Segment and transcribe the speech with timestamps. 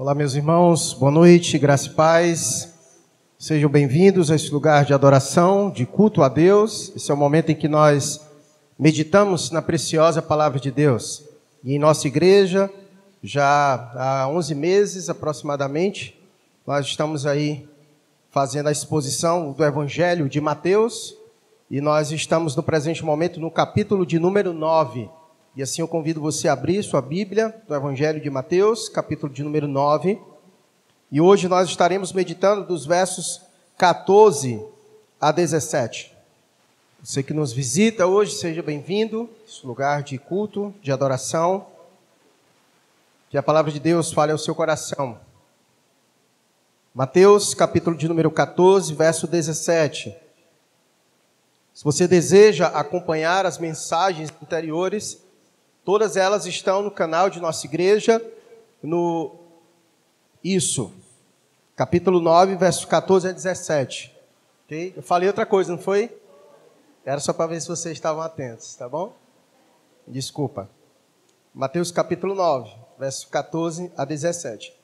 [0.00, 2.72] Olá, meus irmãos, boa noite, graça e paz.
[3.38, 6.90] Sejam bem-vindos a esse lugar de adoração, de culto a Deus.
[6.96, 8.18] Esse é o momento em que nós
[8.78, 11.22] meditamos na preciosa palavra de Deus.
[11.62, 12.70] E em nossa igreja,
[13.22, 16.18] já há 11 meses aproximadamente,
[16.66, 17.68] nós estamos aí
[18.30, 21.14] fazendo a exposição do Evangelho de Mateus
[21.70, 25.10] e nós estamos no presente momento no capítulo de número 9.
[25.56, 29.42] E assim eu convido você a abrir sua Bíblia do Evangelho de Mateus, capítulo de
[29.42, 30.20] número 9.
[31.10, 33.40] E hoje nós estaremos meditando dos versos
[33.76, 34.64] 14
[35.20, 36.16] a 17.
[37.02, 39.28] Você que nos visita hoje, seja bem-vindo.
[39.44, 41.66] Esse lugar de culto, de adoração.
[43.28, 45.18] Que a palavra de Deus fale ao seu coração.
[46.94, 50.14] Mateus, capítulo de número 14, verso 17.
[51.74, 55.28] Se você deseja acompanhar as mensagens anteriores,
[55.84, 58.22] Todas elas estão no canal de nossa igreja,
[58.82, 59.34] no
[60.44, 60.92] Isso,
[61.74, 64.14] capítulo 9, versos 14 a 17.
[64.66, 64.92] Okay?
[64.94, 66.14] Eu falei outra coisa, não foi?
[67.04, 69.16] Era só para ver se vocês estavam atentos, tá bom?
[70.06, 70.68] Desculpa.
[71.54, 74.74] Mateus capítulo 9, versos 14 a 17.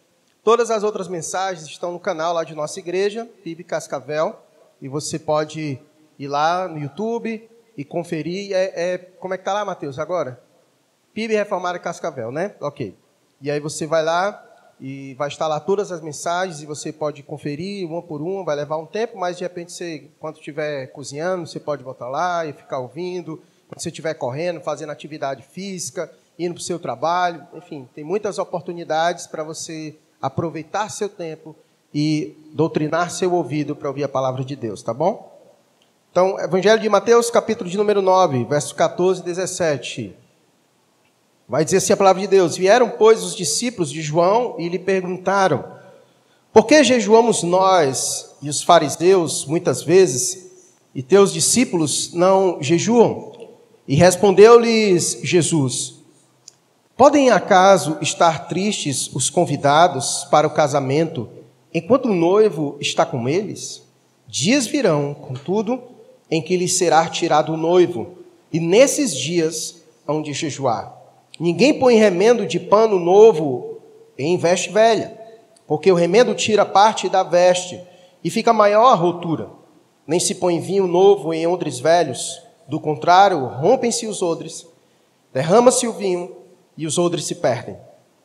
[0.42, 4.40] Todas as outras mensagens estão no canal lá de nossa igreja, PIB Cascavel,
[4.80, 5.78] e você pode
[6.18, 8.52] ir lá no YouTube e conferir.
[8.54, 10.45] É, é como é que tá lá, Mateus, agora?
[11.16, 12.54] PIB Reformada Cascavel, né?
[12.60, 12.94] Ok.
[13.40, 14.44] E aí você vai lá
[14.78, 18.76] e vai lá todas as mensagens e você pode conferir uma por uma, vai levar
[18.76, 22.80] um tempo, mas de repente você, quando estiver cozinhando, você pode voltar lá e ficar
[22.80, 23.42] ouvindo.
[23.66, 28.38] Quando você estiver correndo, fazendo atividade física, indo para o seu trabalho, enfim, tem muitas
[28.38, 31.56] oportunidades para você aproveitar seu tempo
[31.94, 35.34] e doutrinar seu ouvido para ouvir a palavra de Deus, tá bom?
[36.10, 40.25] Então, Evangelho de Mateus, capítulo de número 9, versos 14 e 17.
[41.48, 44.78] Vai dizer assim a palavra de Deus: Vieram, pois, os discípulos de João e lhe
[44.78, 45.64] perguntaram:
[46.52, 50.46] Por que jejuamos nós e os fariseus muitas vezes,
[50.94, 53.32] e teus discípulos não jejuam?
[53.86, 55.94] E respondeu-lhes Jesus:
[56.96, 61.28] Podem acaso estar tristes os convidados para o casamento,
[61.72, 63.82] enquanto o noivo está com eles?
[64.26, 65.80] Dias virão, contudo,
[66.28, 68.18] em que lhes será tirado o noivo,
[68.52, 69.76] e nesses dias
[70.08, 71.05] hão de jejuar.
[71.38, 73.80] Ninguém põe remendo de pano novo
[74.18, 75.18] em veste velha,
[75.66, 77.80] porque o remendo tira parte da veste
[78.24, 79.50] e fica maior a rotura.
[80.06, 84.66] Nem se põe vinho novo em odres velhos, do contrário, rompem-se os odres,
[85.32, 86.34] derrama-se o vinho
[86.76, 87.76] e os odres se perdem.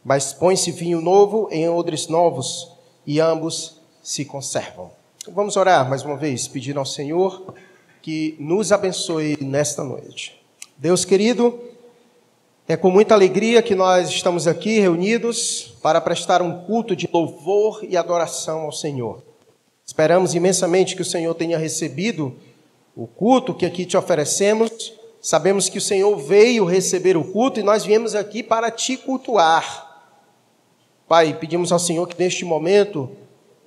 [0.04, 2.72] Mas põe-se vinho novo em odres novos
[3.06, 4.92] e ambos se conservam.
[5.28, 7.54] Vamos orar mais uma vez, pedir ao Senhor
[8.02, 10.42] que nos abençoe nesta noite.
[10.76, 11.60] Deus querido,
[12.68, 17.80] é com muita alegria que nós estamos aqui reunidos para prestar um culto de louvor
[17.84, 19.22] e adoração ao Senhor.
[19.86, 22.34] Esperamos imensamente que o Senhor tenha recebido
[22.96, 24.94] o culto que aqui te oferecemos.
[25.22, 30.06] Sabemos que o Senhor veio receber o culto e nós viemos aqui para te cultuar.
[31.10, 33.10] Pai, pedimos ao Senhor que neste momento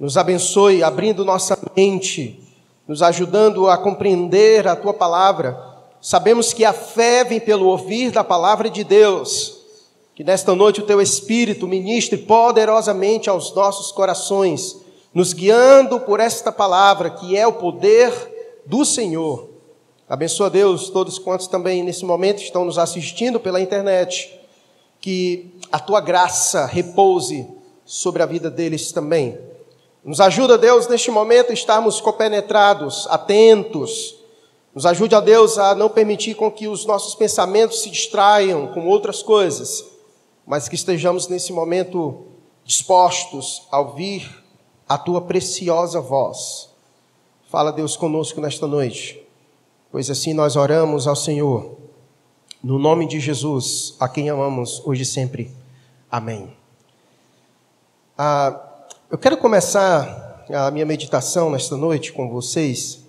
[0.01, 2.41] nos abençoe, abrindo nossa mente,
[2.89, 5.74] nos ajudando a compreender a tua palavra
[6.05, 9.57] Sabemos que a fé vem pelo ouvir da palavra de Deus.
[10.15, 14.77] Que nesta noite o teu Espírito ministre poderosamente aos nossos corações,
[15.15, 18.13] nos guiando por esta palavra que é o poder
[18.67, 19.49] do Senhor.
[20.07, 24.39] Abençoa Deus todos quantos também nesse momento estão nos assistindo pela internet.
[25.01, 27.49] Que a tua graça repouse
[27.83, 29.39] sobre a vida deles também.
[30.05, 34.23] Nos ajuda, Deus, neste momento estarmos compenetrados, atentos
[34.75, 38.89] nos ajude a Deus a não permitir com que os nossos pensamentos se distraiam com
[38.89, 39.85] outras coisas,
[40.45, 42.25] mas que estejamos nesse momento
[42.65, 44.43] dispostos a ouvir
[44.89, 46.69] a tua preciosa voz.
[47.49, 49.23] Fala, Deus, conosco nesta noite,
[49.93, 51.77] pois assim nós oramos ao Senhor,
[52.63, 55.53] no nome de Jesus, a quem amamos hoje e sempre.
[56.11, 56.53] Amém.
[58.19, 58.61] Ah,
[59.09, 63.04] eu quero começar a minha meditação nesta noite com vocês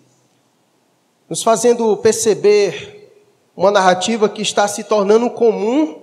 [1.30, 3.12] nos fazendo perceber
[3.56, 6.02] uma narrativa que está se tornando comum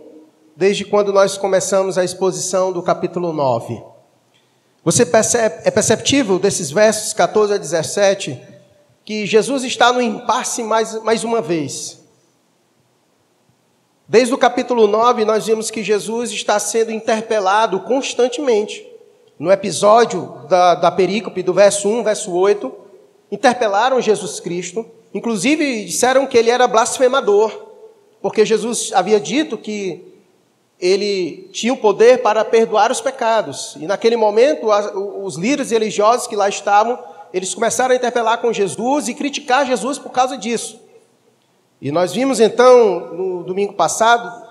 [0.57, 3.83] desde quando nós começamos a exposição do capítulo 9.
[4.85, 8.41] Você percebe, é perceptível desses versos 14 a 17
[9.05, 12.01] que Jesus está no impasse mais, mais uma vez.
[14.09, 18.87] Desde o capítulo 9, nós vimos que Jesus está sendo interpelado constantemente.
[19.39, 22.73] No episódio da, da perícope, do verso 1, verso 8,
[23.31, 27.53] interpelaram Jesus Cristo Inclusive disseram que ele era blasfemador,
[28.20, 30.12] porque Jesus havia dito que
[30.81, 33.76] ele tinha o poder para perdoar os pecados.
[33.79, 34.67] E naquele momento,
[35.23, 36.99] os líderes religiosos que lá estavam,
[37.32, 40.81] eles começaram a interpelar com Jesus e criticar Jesus por causa disso.
[41.81, 44.43] E nós vimos então, no domingo passado,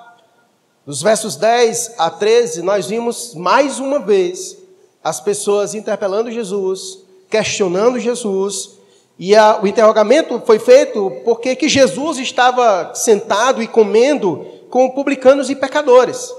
[0.86, 4.58] dos versos 10 a 13, nós vimos mais uma vez
[5.04, 8.81] as pessoas interpelando Jesus, questionando Jesus,
[9.18, 15.50] e a, o interrogamento foi feito porque que Jesus estava sentado e comendo com publicanos
[15.50, 16.34] e pecadores.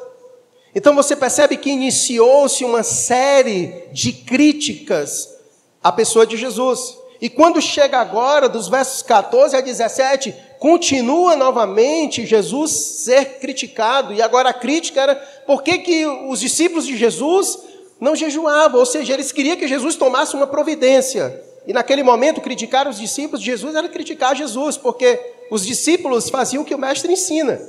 [0.74, 5.28] Então você percebe que iniciou-se uma série de críticas
[5.82, 6.98] à pessoa de Jesus.
[7.20, 14.12] E quando chega agora, dos versos 14 a 17, continua novamente Jesus ser criticado.
[14.12, 15.14] E agora a crítica era
[15.46, 17.58] por que, que os discípulos de Jesus
[18.00, 21.40] não jejuavam, ou seja, eles queriam que Jesus tomasse uma providência.
[21.66, 25.18] E naquele momento, criticar os discípulos de Jesus era criticar Jesus, porque
[25.50, 27.60] os discípulos faziam o que o mestre ensina.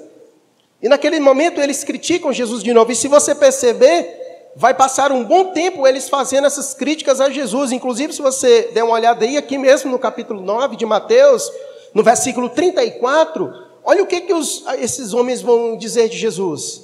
[0.81, 2.91] E naquele momento eles criticam Jesus de novo.
[2.91, 7.71] E se você perceber, vai passar um bom tempo eles fazendo essas críticas a Jesus.
[7.71, 11.49] Inclusive, se você der uma olhada aí, aqui mesmo no capítulo 9 de Mateus,
[11.93, 13.53] no versículo 34,
[13.83, 16.83] olha o que, que os, esses homens vão dizer de Jesus.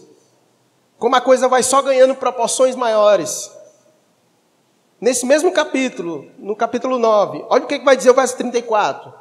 [0.97, 3.51] Como a coisa vai só ganhando proporções maiores.
[4.99, 9.19] Nesse mesmo capítulo, no capítulo 9, olha o que, vai dizer o verso 34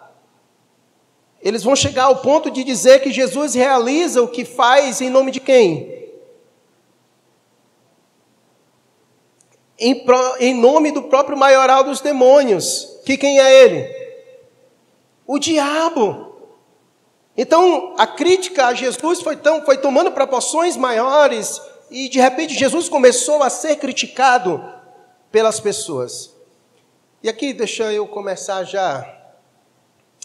[1.41, 5.31] eles vão chegar ao ponto de dizer que Jesus realiza o que faz em nome
[5.31, 5.97] de quem?
[9.79, 12.99] Em, pro, em nome do próprio maioral dos demônios.
[13.05, 13.89] Que quem é ele?
[15.27, 16.35] O diabo.
[17.37, 22.89] Então, a crítica a Jesus foi, tão, foi tomando proporções maiores e, de repente, Jesus
[22.89, 24.61] começou a ser criticado
[25.31, 26.35] pelas pessoas.
[27.23, 29.17] E aqui, deixa eu começar já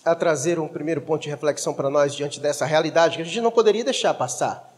[0.06, 3.42] a trazer um primeiro ponto de reflexão para nós diante dessa realidade que a gente
[3.42, 4.72] não poderia deixar passar.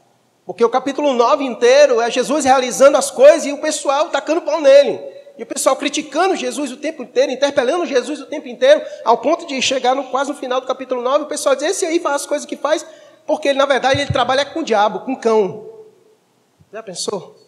[0.46, 4.62] Porque o capítulo 9 inteiro é Jesus realizando as coisas e o pessoal tacando pau
[4.62, 5.02] nele.
[5.38, 9.46] E o pessoal criticando Jesus o tempo inteiro, interpelando Jesus o tempo inteiro, ao ponto
[9.46, 12.16] de chegar no, quase no final do capítulo 9, o pessoal diz: esse aí faz
[12.18, 12.86] as coisas que faz,
[13.26, 15.70] porque ele, na verdade, ele trabalha com o diabo, com o cão.
[16.72, 17.45] Já pensou?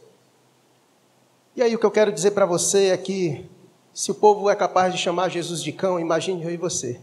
[1.57, 3.49] E aí o que eu quero dizer para você é que,
[3.91, 7.01] se o povo é capaz de chamar Jesus de cão, imagine eu e você.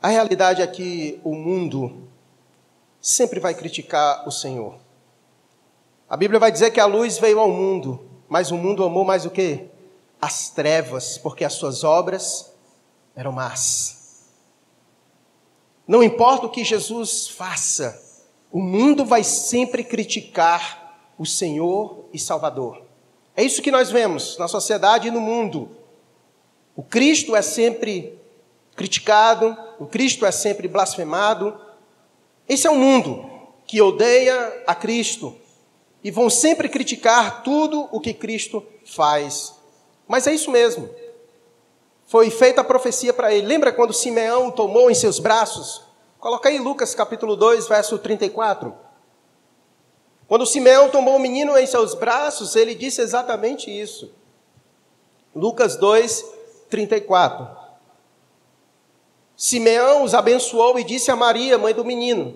[0.00, 2.08] A realidade é que o mundo
[3.00, 4.78] sempre vai criticar o Senhor.
[6.08, 9.26] A Bíblia vai dizer que a luz veio ao mundo, mas o mundo amou mais
[9.26, 9.66] o que?
[10.22, 12.54] As trevas, porque as suas obras
[13.16, 14.28] eram más.
[15.88, 18.00] Não importa o que Jesus faça,
[18.52, 20.79] o mundo vai sempre criticar
[21.20, 22.80] o Senhor e Salvador.
[23.36, 25.68] É isso que nós vemos na sociedade e no mundo.
[26.74, 28.18] O Cristo é sempre
[28.74, 31.60] criticado, o Cristo é sempre blasfemado.
[32.48, 33.28] Esse é um mundo
[33.66, 35.36] que odeia a Cristo
[36.02, 39.54] e vão sempre criticar tudo o que Cristo faz.
[40.08, 40.88] Mas é isso mesmo.
[42.06, 43.46] Foi feita a profecia para ele.
[43.46, 45.82] Lembra quando Simeão tomou em seus braços?
[46.18, 48.88] Coloca aí Lucas capítulo 2, verso 34.
[50.30, 54.14] Quando Simeão tomou o menino em seus braços, ele disse exatamente isso.
[55.34, 56.24] Lucas 2,
[56.70, 57.48] 34.
[59.36, 62.32] Simeão os abençoou e disse a Maria, mãe do menino: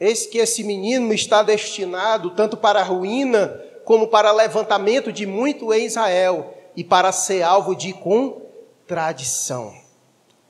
[0.00, 5.70] Eis que esse menino está destinado tanto para a ruína como para levantamento de muito
[5.74, 9.74] em Israel e para ser alvo de contradição.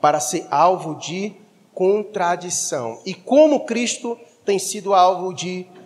[0.01, 1.35] Para ser alvo de
[1.75, 3.03] contradição.
[3.05, 5.78] E como Cristo tem sido alvo de contradição.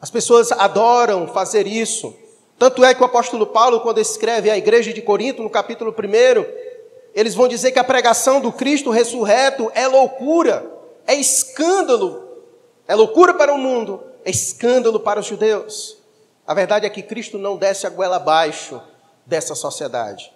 [0.00, 2.14] As pessoas adoram fazer isso.
[2.58, 6.44] Tanto é que o apóstolo Paulo, quando escreve à igreja de Corinto, no capítulo 1,
[7.14, 10.64] eles vão dizer que a pregação do Cristo ressurreto é loucura,
[11.06, 12.26] é escândalo.
[12.88, 15.98] É loucura para o mundo, é escândalo para os judeus.
[16.46, 18.80] A verdade é que Cristo não desce a goela abaixo
[19.26, 20.32] dessa sociedade.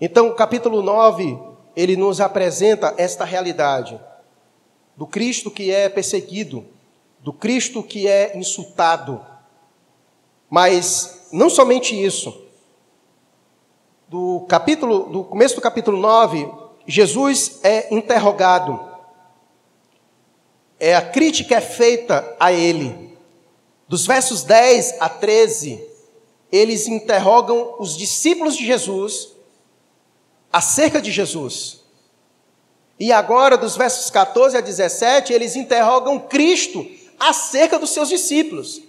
[0.00, 1.38] Então, o capítulo 9,
[1.76, 4.00] ele nos apresenta esta realidade
[4.96, 6.66] do Cristo que é perseguido,
[7.20, 9.24] do Cristo que é insultado.
[10.50, 12.42] Mas não somente isso,
[14.08, 16.46] do capítulo, do começo do capítulo 9,
[16.86, 18.78] Jesus é interrogado.
[20.78, 23.16] É a crítica é feita a ele.
[23.88, 25.82] Dos versos 10 a 13,
[26.50, 29.32] eles interrogam os discípulos de Jesus
[30.52, 31.81] acerca de Jesus.
[32.98, 36.86] E agora, dos versos 14 a 17, eles interrogam Cristo
[37.18, 38.82] acerca dos seus discípulos.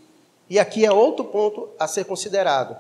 [0.50, 2.76] E aqui é outro ponto a ser considerado.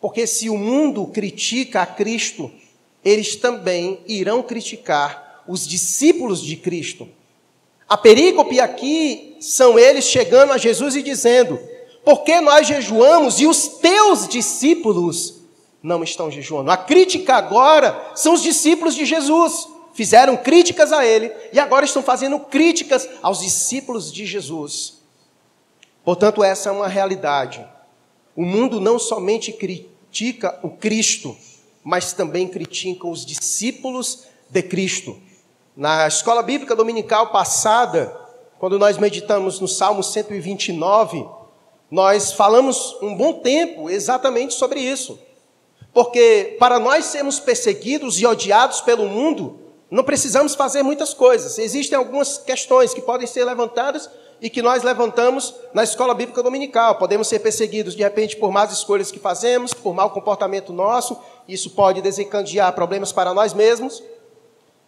[0.00, 2.50] Porque se o mundo critica a Cristo,
[3.04, 7.08] eles também irão criticar os discípulos de Cristo.
[7.88, 11.58] A perícope aqui são eles chegando a Jesus e dizendo:
[12.04, 15.40] Por que nós jejuamos e os teus discípulos
[15.82, 16.70] não estão jejuando?
[16.70, 19.68] A crítica agora são os discípulos de Jesus.
[20.00, 24.94] Fizeram críticas a ele e agora estão fazendo críticas aos discípulos de Jesus.
[26.02, 27.62] Portanto, essa é uma realidade.
[28.34, 31.36] O mundo não somente critica o Cristo,
[31.84, 35.18] mas também critica os discípulos de Cristo.
[35.76, 38.06] Na escola bíblica dominical passada,
[38.58, 41.28] quando nós meditamos no Salmo 129,
[41.90, 45.18] nós falamos um bom tempo exatamente sobre isso.
[45.92, 49.59] Porque para nós sermos perseguidos e odiados pelo mundo,
[49.90, 51.58] não precisamos fazer muitas coisas.
[51.58, 54.08] Existem algumas questões que podem ser levantadas
[54.40, 56.96] e que nós levantamos na escola bíblica dominical.
[56.96, 61.18] Podemos ser perseguidos de repente por más escolhas que fazemos, por mau comportamento nosso,
[61.48, 64.02] isso pode desencadear problemas para nós mesmos.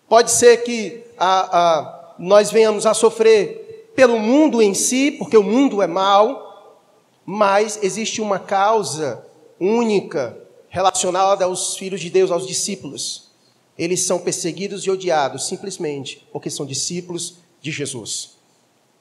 [0.09, 5.43] Pode ser que a, a, nós venhamos a sofrer pelo mundo em si, porque o
[5.43, 6.81] mundo é mau,
[7.27, 9.27] mas existe uma causa
[9.59, 13.32] única relacionada aos filhos de Deus, aos discípulos.
[13.79, 18.37] Eles são perseguidos e odiados simplesmente porque são discípulos de Jesus.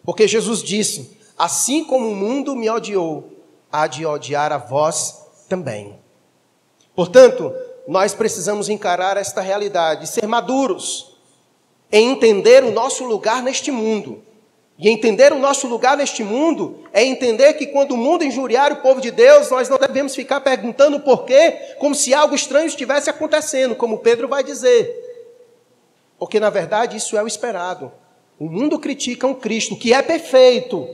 [0.04, 3.30] Porque Jesus disse: Assim como o mundo me odiou,
[3.72, 6.00] há de odiar a vós também.
[6.96, 7.54] Portanto,
[7.88, 11.18] nós precisamos encarar esta realidade, ser maduros
[11.92, 14.24] em entender o nosso lugar neste mundo.
[14.82, 18.78] E entender o nosso lugar neste mundo é entender que quando o mundo injuriar o
[18.78, 23.08] povo de Deus, nós não devemos ficar perguntando por quê, como se algo estranho estivesse
[23.08, 24.92] acontecendo, como Pedro vai dizer.
[26.18, 27.92] Porque na verdade isso é o esperado.
[28.40, 30.90] O mundo critica um Cristo que é perfeito,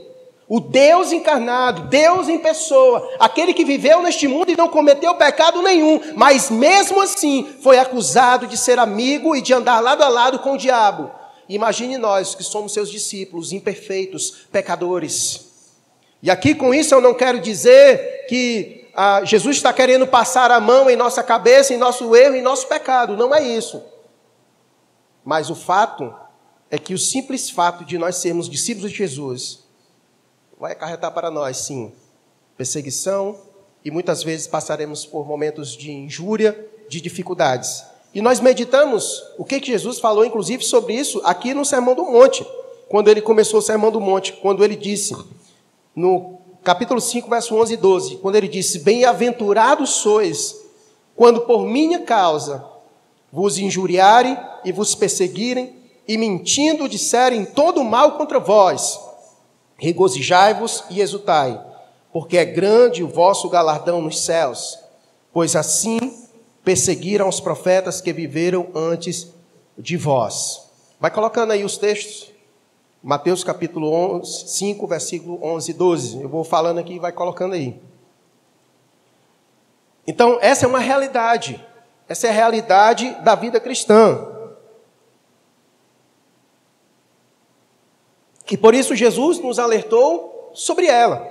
[0.46, 5.62] o Deus encarnado, Deus em pessoa, aquele que viveu neste mundo e não cometeu pecado
[5.62, 10.40] nenhum, mas mesmo assim foi acusado de ser amigo e de andar lado a lado
[10.40, 11.17] com o diabo.
[11.48, 15.48] Imagine nós que somos seus discípulos, imperfeitos, pecadores.
[16.22, 20.60] E aqui com isso eu não quero dizer que ah, Jesus está querendo passar a
[20.60, 23.16] mão em nossa cabeça, em nosso erro, em nosso pecado.
[23.16, 23.82] Não é isso.
[25.24, 26.14] Mas o fato
[26.70, 29.64] é que o simples fato de nós sermos discípulos de Jesus
[30.58, 31.92] vai acarretar para nós, sim,
[32.56, 33.38] perseguição
[33.84, 37.84] e muitas vezes passaremos por momentos de injúria, de dificuldades.
[38.14, 42.46] E nós meditamos o que, Jesus falou, inclusive, sobre isso aqui no Sermão do Monte,
[42.88, 45.14] quando ele começou o Sermão do Monte, quando ele disse,
[45.94, 50.56] no capítulo 5, verso 11 e 12, quando ele disse: Bem-aventurados sois,
[51.14, 52.64] quando por minha causa
[53.30, 58.98] vos injuriarem e vos perseguirem, e mentindo disserem todo mal contra vós.
[59.76, 61.60] Regozijai-vos e exultai,
[62.12, 64.78] porque é grande o vosso galardão nos céus,
[65.32, 66.27] pois assim
[66.68, 69.32] perseguiram os profetas que viveram antes
[69.78, 70.70] de vós.
[71.00, 72.30] Vai colocando aí os textos.
[73.02, 76.20] Mateus capítulo 11, 5, versículo 11 e 12.
[76.20, 77.80] Eu vou falando aqui e vai colocando aí.
[80.06, 81.58] Então, essa é uma realidade.
[82.06, 84.28] Essa é a realidade da vida cristã.
[88.50, 91.26] E por isso Jesus nos alertou sobre ela.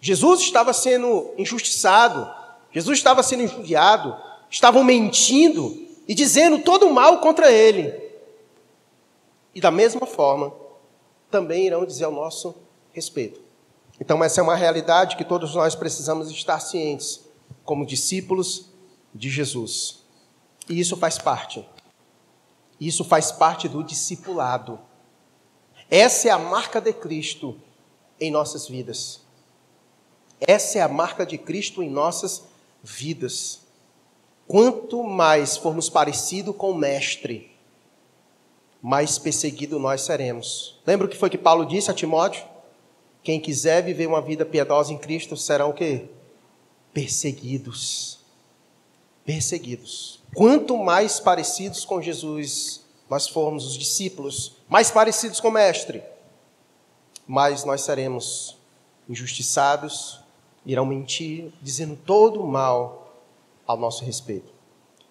[0.00, 2.42] Jesus estava sendo injustiçado,
[2.74, 4.16] Jesus estava sendo injuriado,
[4.50, 7.94] estavam mentindo e dizendo todo o mal contra ele.
[9.54, 10.52] E da mesma forma,
[11.30, 12.52] também irão dizer ao nosso
[12.92, 13.40] respeito.
[14.00, 17.20] Então, essa é uma realidade que todos nós precisamos estar cientes,
[17.64, 18.70] como discípulos
[19.14, 20.00] de Jesus.
[20.68, 21.64] E isso faz parte.
[22.80, 24.80] Isso faz parte do discipulado.
[25.88, 27.56] Essa é a marca de Cristo
[28.20, 29.20] em nossas vidas.
[30.40, 32.53] Essa é a marca de Cristo em nossas vidas.
[34.46, 37.50] Quanto mais formos parecidos com o Mestre,
[38.82, 40.78] mais perseguido nós seremos.
[40.86, 42.44] Lembra o que foi que Paulo disse a Timóteo?
[43.22, 46.04] Quem quiser viver uma vida piedosa em Cristo serão o quê?
[46.92, 48.20] Perseguidos.
[49.24, 50.20] Perseguidos.
[50.34, 56.02] Quanto mais parecidos com Jesus nós formos os discípulos, mais parecidos com o Mestre,
[57.26, 58.58] mais nós seremos
[59.08, 60.20] injustiçados,
[60.66, 63.12] irão mentir, dizendo todo o mal
[63.66, 64.52] ao nosso respeito.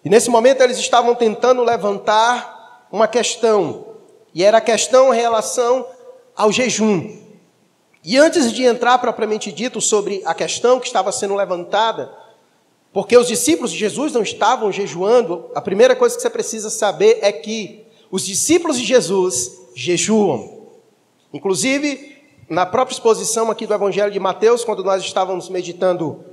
[0.04, 3.86] E nesse momento eles estavam tentando levantar uma questão,
[4.34, 5.86] e era a questão em relação
[6.36, 7.22] ao jejum.
[8.02, 12.12] E antes de entrar propriamente dito sobre a questão que estava sendo levantada,
[12.92, 17.18] porque os discípulos de Jesus não estavam jejuando, a primeira coisa que você precisa saber
[17.22, 20.68] é que os discípulos de Jesus jejuam.
[21.32, 22.13] Inclusive,
[22.48, 26.24] na própria exposição aqui do Evangelho de Mateus, quando nós estávamos meditando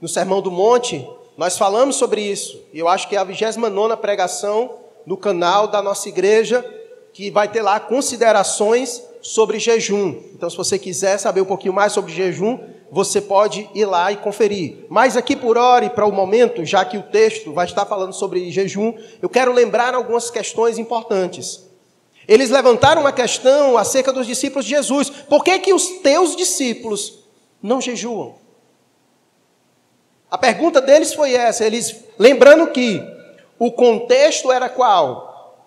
[0.00, 2.62] no Sermão do Monte, nós falamos sobre isso.
[2.72, 6.64] E eu acho que é a 29 pregação no canal da nossa igreja,
[7.12, 10.16] que vai ter lá considerações sobre jejum.
[10.34, 12.58] Então, se você quiser saber um pouquinho mais sobre jejum,
[12.90, 14.84] você pode ir lá e conferir.
[14.88, 18.12] Mas aqui por hora e para o momento, já que o texto vai estar falando
[18.12, 21.69] sobre jejum, eu quero lembrar algumas questões importantes.
[22.30, 25.10] Eles levantaram uma questão acerca dos discípulos de Jesus.
[25.10, 27.24] Por que, que os teus discípulos
[27.60, 28.36] não jejuam?
[30.30, 33.02] A pergunta deles foi essa, eles lembrando que
[33.58, 35.66] o contexto era qual?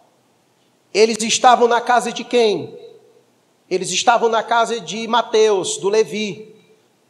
[0.93, 2.79] Eles estavam na casa de quem?
[3.69, 6.55] Eles estavam na casa de Mateus, do Levi.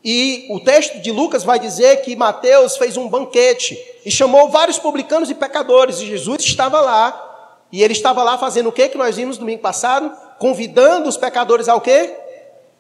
[0.04, 4.80] E o texto de Lucas vai dizer que Mateus fez um banquete e chamou vários
[4.80, 7.33] publicanos e pecadores, e Jesus estava lá.
[7.74, 10.16] E ele estava lá fazendo o que que nós vimos domingo passado?
[10.38, 12.16] Convidando os pecadores ao quê?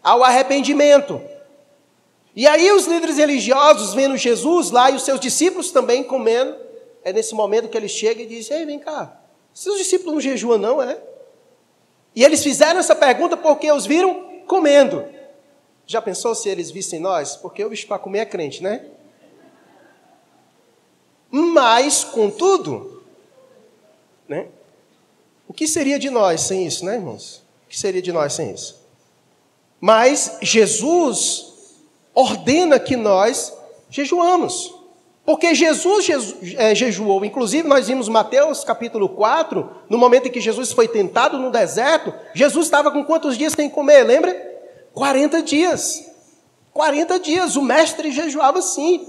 [0.04, 1.20] Ao arrependimento.
[2.36, 6.56] E aí os líderes religiosos vendo Jesus lá e os seus discípulos também comendo,
[7.04, 9.20] é nesse momento que ele chega e diz: Ei, vem cá,
[9.52, 11.02] seus discípulos não jejuam, não, é?
[12.16, 15.04] E eles fizeram essa pergunta porque os viram comendo.
[15.88, 17.36] Já pensou se eles vissem nós?
[17.36, 18.86] Porque o bicho para comer é crente, né?
[21.32, 23.04] Mas, contudo,
[24.28, 24.50] né?
[25.53, 27.43] O que seria de nós sem isso, né, irmãos?
[27.67, 28.81] O que seria de nós sem isso?
[29.79, 31.53] Mas Jesus
[32.12, 33.53] ordena que nós
[33.88, 34.74] jejuamos.
[35.24, 36.07] Porque Jesus
[36.57, 41.38] é, jejuou, inclusive nós vimos Mateus capítulo 4, no momento em que Jesus foi tentado
[41.38, 44.36] no deserto, Jesus estava com quantos dias sem comer, lembra?
[44.91, 46.03] 40 dias.
[46.74, 49.07] 40 dias, o mestre jejuava sim.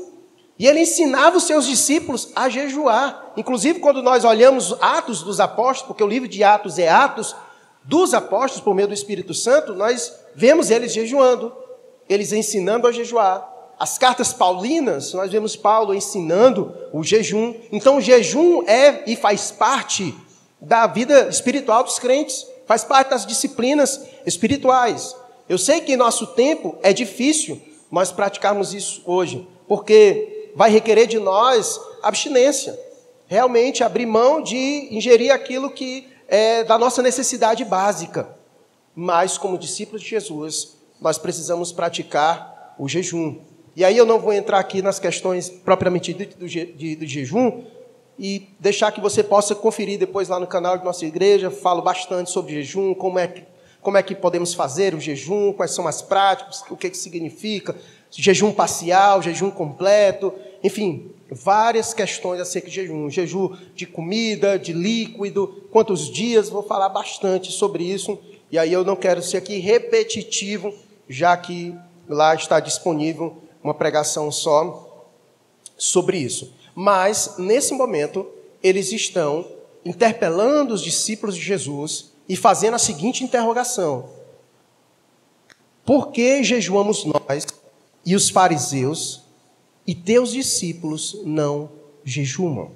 [0.58, 3.32] E ele ensinava os seus discípulos a jejuar.
[3.36, 7.34] Inclusive, quando nós olhamos Atos dos Apóstolos, porque o livro de Atos é Atos
[7.82, 11.64] dos Apóstolos por meio do Espírito Santo, nós vemos eles jejuando
[12.08, 13.52] eles ensinando a jejuar.
[13.78, 17.54] As cartas paulinas, nós vemos Paulo ensinando o jejum.
[17.72, 20.14] Então, o jejum é e faz parte
[20.60, 25.14] da vida espiritual dos crentes, faz parte das disciplinas espirituais.
[25.48, 31.06] Eu sei que em nosso tempo é difícil nós praticarmos isso hoje, porque vai requerer
[31.06, 32.78] de nós abstinência,
[33.26, 38.28] realmente abrir mão de ingerir aquilo que é da nossa necessidade básica.
[38.94, 43.38] Mas, como discípulos de Jesus, nós precisamos praticar o jejum.
[43.76, 47.64] E aí eu não vou entrar aqui nas questões propriamente do, do, do jejum
[48.16, 51.50] e deixar que você possa conferir depois lá no canal de nossa igreja.
[51.50, 53.42] Falo bastante sobre jejum, como é que,
[53.80, 57.74] como é que podemos fazer o jejum, quais são as práticas, o que, que significa,
[58.22, 63.10] jejum parcial, jejum completo, enfim, várias questões acerca de jejum.
[63.10, 68.18] Jejum de comida, de líquido, quantos dias, vou falar bastante sobre isso.
[68.50, 70.72] E aí eu não quero ser aqui repetitivo
[71.08, 71.74] já que
[72.08, 75.12] lá está disponível uma pregação só
[75.76, 76.54] sobre isso.
[76.74, 78.26] Mas, nesse momento,
[78.62, 79.46] eles estão
[79.84, 84.08] interpelando os discípulos de Jesus e fazendo a seguinte interrogação:
[85.84, 87.46] Por que jejuamos nós
[88.04, 89.22] e os fariseus
[89.86, 91.70] e teus discípulos não
[92.04, 92.72] jejumam?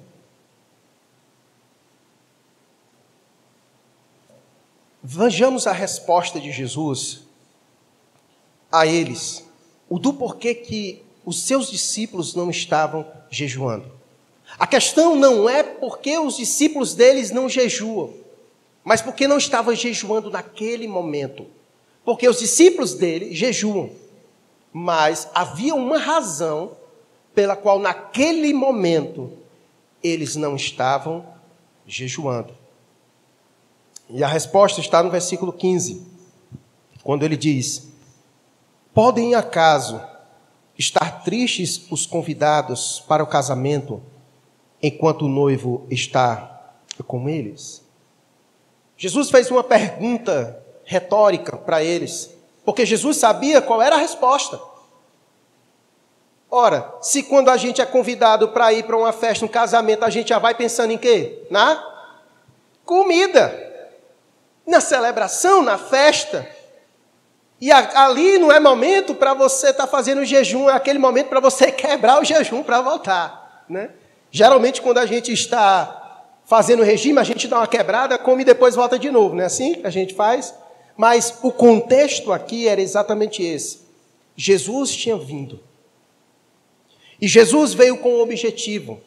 [5.01, 7.21] Vejamos a resposta de Jesus
[8.71, 9.43] a eles
[9.89, 13.91] o do porquê que os seus discípulos não estavam jejuando.
[14.57, 18.13] A questão não é porque os discípulos deles não jejuam,
[18.83, 21.45] mas porque não estavam jejuando naquele momento.
[22.03, 23.91] Porque os discípulos dele jejuam,
[24.71, 26.77] mas havia uma razão
[27.33, 29.31] pela qual naquele momento
[30.03, 31.25] eles não estavam
[31.85, 32.53] jejuando.
[34.09, 36.05] E a resposta está no versículo 15,
[37.03, 37.89] quando ele diz:
[38.93, 40.01] Podem acaso
[40.77, 44.01] estar tristes os convidados para o casamento
[44.81, 46.73] enquanto o noivo está
[47.05, 47.83] com eles?
[48.97, 54.59] Jesus fez uma pergunta retórica para eles, porque Jesus sabia qual era a resposta.
[56.51, 60.09] Ora, se quando a gente é convidado para ir para uma festa, um casamento, a
[60.09, 61.45] gente já vai pensando em quê?
[61.51, 61.83] Na
[62.85, 63.67] comida.
[64.65, 66.47] Na celebração, na festa,
[67.61, 71.39] e ali não é momento para você estar tá fazendo jejum, é aquele momento para
[71.39, 73.65] você quebrar o jejum para voltar.
[73.67, 73.89] Né?
[74.31, 78.75] Geralmente, quando a gente está fazendo regime, a gente dá uma quebrada, come e depois
[78.75, 80.53] volta de novo, não é assim que a gente faz?
[80.99, 83.79] Mas o contexto aqui era exatamente esse.
[84.35, 85.61] Jesus tinha vindo.
[87.21, 88.99] E Jesus veio com um objetivo.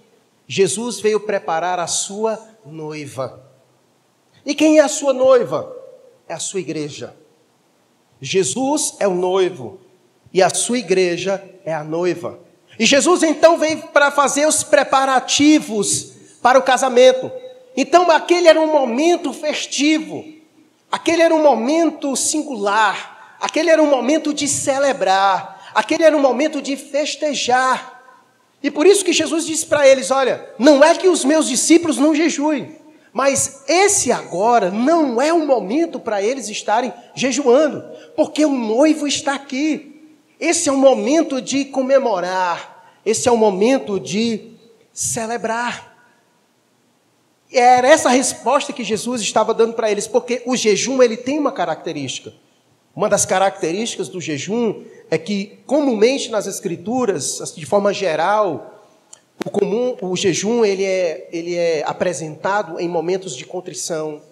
[0.48, 3.44] Jesus veio preparar a sua noiva.
[4.46, 5.70] E quem é a sua noiva?
[6.26, 7.14] É a sua igreja.
[8.22, 9.78] Jesus é o noivo
[10.32, 12.40] e a sua igreja é a noiva.
[12.78, 17.30] E Jesus então veio para fazer os preparativos para o casamento.
[17.76, 20.40] Então aquele era um momento festivo.
[20.92, 26.60] Aquele era um momento singular, aquele era um momento de celebrar, aquele era um momento
[26.60, 27.98] de festejar.
[28.62, 31.96] E por isso que Jesus disse para eles: Olha, não é que os meus discípulos
[31.96, 32.76] não jejuem,
[33.10, 37.82] mas esse agora não é o momento para eles estarem jejuando,
[38.14, 39.88] porque o noivo está aqui.
[40.38, 44.58] Esse é o momento de comemorar, esse é o momento de
[44.92, 45.91] celebrar.
[47.52, 51.52] Era essa resposta que Jesus estava dando para eles, porque o jejum ele tem uma
[51.52, 52.32] característica.
[52.94, 58.80] Uma das características do jejum é que comumente nas escrituras, assim, de forma geral,
[59.44, 64.22] o comum, o jejum ele é, ele é apresentado em momentos de contrição,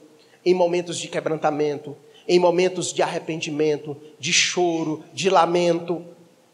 [0.45, 1.97] em momentos de quebrantamento,
[2.29, 6.05] em momentos de arrependimento, de choro, de lamento.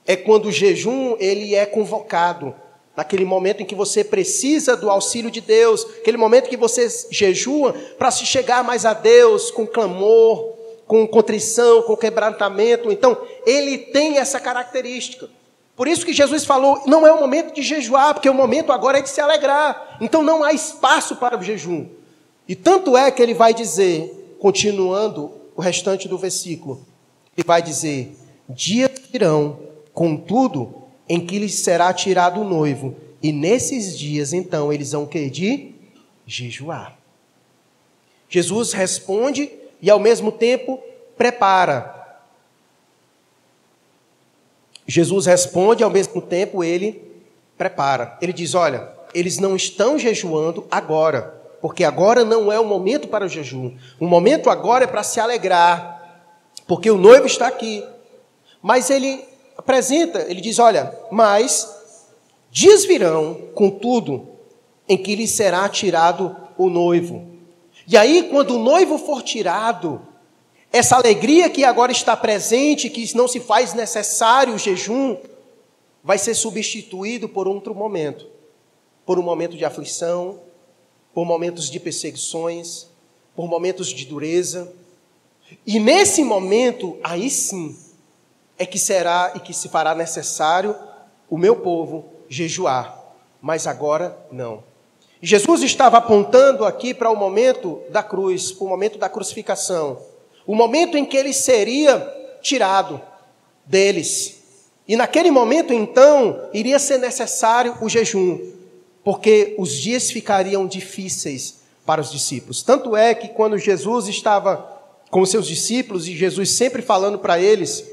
[0.07, 2.55] É quando o jejum ele é convocado
[2.97, 7.75] naquele momento em que você precisa do auxílio de Deus, aquele momento que você jejua
[7.99, 10.55] para se chegar mais a Deus com clamor,
[10.87, 12.91] com contrição, com quebrantamento.
[12.91, 15.29] Então, ele tem essa característica.
[15.77, 18.99] Por isso que Jesus falou: não é o momento de jejuar, porque o momento agora
[18.99, 19.99] é de se alegrar.
[20.01, 21.87] Então, não há espaço para o jejum.
[22.49, 26.81] E tanto é que ele vai dizer, continuando o restante do versículo,
[27.37, 28.17] ele vai dizer:
[28.49, 29.59] dias virão,
[29.93, 35.31] contudo, em que lhes será tirado o noivo, e nesses dias então eles vão que
[35.31, 35.75] de
[36.27, 36.97] jejuar.
[38.29, 40.81] Jesus responde e ao mesmo tempo
[41.17, 41.95] prepara.
[44.87, 47.03] Jesus responde, ao mesmo tempo ele
[47.57, 48.17] prepara.
[48.21, 53.25] Ele diz: Olha, eles não estão jejuando agora, porque agora não é o momento para
[53.25, 53.77] o jejum.
[53.99, 56.23] O momento agora é para se alegrar,
[56.67, 57.85] porque o noivo está aqui.
[58.63, 59.25] Mas ele
[59.57, 61.69] apresenta, ele diz: Olha, mas
[62.51, 64.29] dias virão, contudo,
[64.89, 67.27] em que lhe será tirado o noivo.
[67.87, 70.01] E aí, quando o noivo for tirado,
[70.73, 75.17] essa alegria que agora está presente, que não se faz necessário o jejum,
[76.03, 78.37] vai ser substituído por outro momento
[79.07, 80.41] por um momento de aflição,
[81.15, 82.89] por momentos de perseguições,
[83.37, 84.71] por momentos de dureza.
[85.65, 87.79] E nesse momento, aí sim,
[88.59, 90.75] é que será e que se fará necessário
[91.29, 92.99] o meu povo jejuar,
[93.41, 94.63] mas agora não.
[95.21, 99.99] Jesus estava apontando aqui para o momento da cruz, para o momento da crucificação,
[100.47, 101.99] o momento em que ele seria
[102.41, 103.01] tirado
[103.65, 104.37] deles.
[104.87, 108.53] E naquele momento, então, iria ser necessário o jejum,
[109.03, 112.63] porque os dias ficariam difíceis para os discípulos.
[112.63, 114.77] Tanto é que quando Jesus estava
[115.11, 117.85] com seus discípulos, e Jesus sempre falando para eles,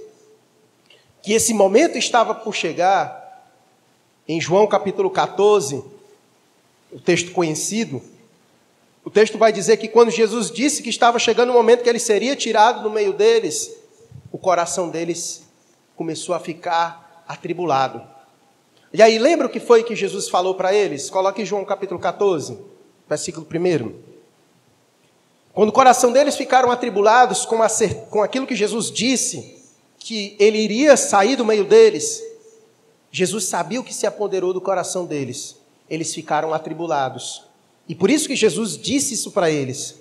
[1.24, 3.48] que esse momento estava por chegar,
[4.28, 5.82] em João capítulo 14,
[6.92, 8.02] o texto conhecido,
[9.06, 12.00] o texto vai dizer que quando Jesus disse que estava chegando o momento que ele
[12.00, 13.74] seria tirado do meio deles,
[14.34, 15.44] o coração deles
[15.96, 18.04] começou a ficar atribulado.
[18.92, 21.10] E aí, lembra o que foi que Jesus falou para eles?
[21.10, 22.60] Coloque João capítulo 14,
[23.08, 23.94] versículo 1.
[25.54, 27.68] Quando o coração deles ficaram atribulados com, a,
[28.10, 29.62] com aquilo que Jesus disse,
[30.04, 32.22] que ele iria sair do meio deles,
[33.10, 35.56] Jesus sabia o que se apoderou do coração deles.
[35.89, 37.46] Eles ficaram atribulados.
[37.88, 39.96] E por isso que Jesus disse isso para eles: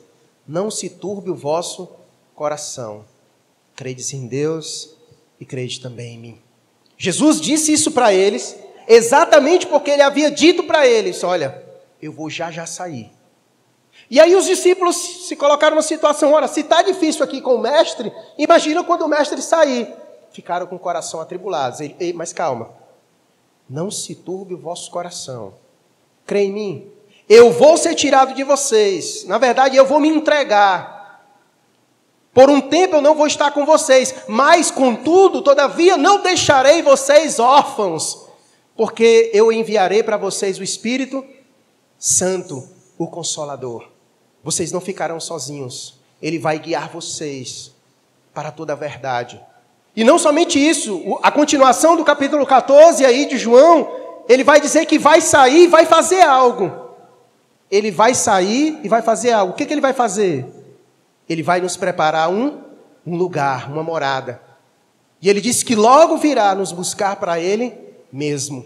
[0.47, 1.88] Não se turbe o vosso
[2.35, 3.05] coração.
[3.77, 4.97] Credes em Deus
[5.38, 6.38] e crede também em mim.
[6.99, 8.57] Jesus disse isso para eles,
[8.88, 11.62] exatamente porque ele havia dito para eles: Olha,
[12.01, 13.12] eu vou já já sair.
[14.12, 14.94] E aí os discípulos
[15.27, 19.09] se colocaram numa situação, ora, se está difícil aqui com o mestre, imagina quando o
[19.09, 19.88] mestre sair.
[20.31, 21.81] Ficaram com o coração atribulados.
[21.81, 22.68] Ele, mas calma,
[23.66, 25.55] não se turbe o vosso coração.
[26.27, 26.92] Crê em mim.
[27.27, 29.25] Eu vou ser tirado de vocês.
[29.25, 31.25] Na verdade, eu vou me entregar.
[32.35, 37.38] Por um tempo eu não vou estar com vocês, mas contudo, todavia, não deixarei vocês
[37.38, 38.27] órfãos,
[38.77, 41.25] porque eu enviarei para vocês o Espírito
[41.98, 43.92] Santo, o Consolador.
[44.43, 46.01] Vocês não ficarão sozinhos.
[46.21, 47.73] Ele vai guiar vocês
[48.35, 49.41] para toda a verdade.
[49.95, 53.89] E não somente isso, a continuação do capítulo 14 aí de João,
[54.29, 56.73] ele vai dizer que vai sair e vai fazer algo.
[57.71, 59.53] Ele vai sair e vai fazer algo.
[59.53, 60.47] O que, que ele vai fazer?
[61.29, 62.61] Ele vai nos preparar um,
[63.07, 64.41] um lugar, uma morada.
[65.21, 67.73] E ele disse que logo virá nos buscar para ele
[68.13, 68.65] mesmo.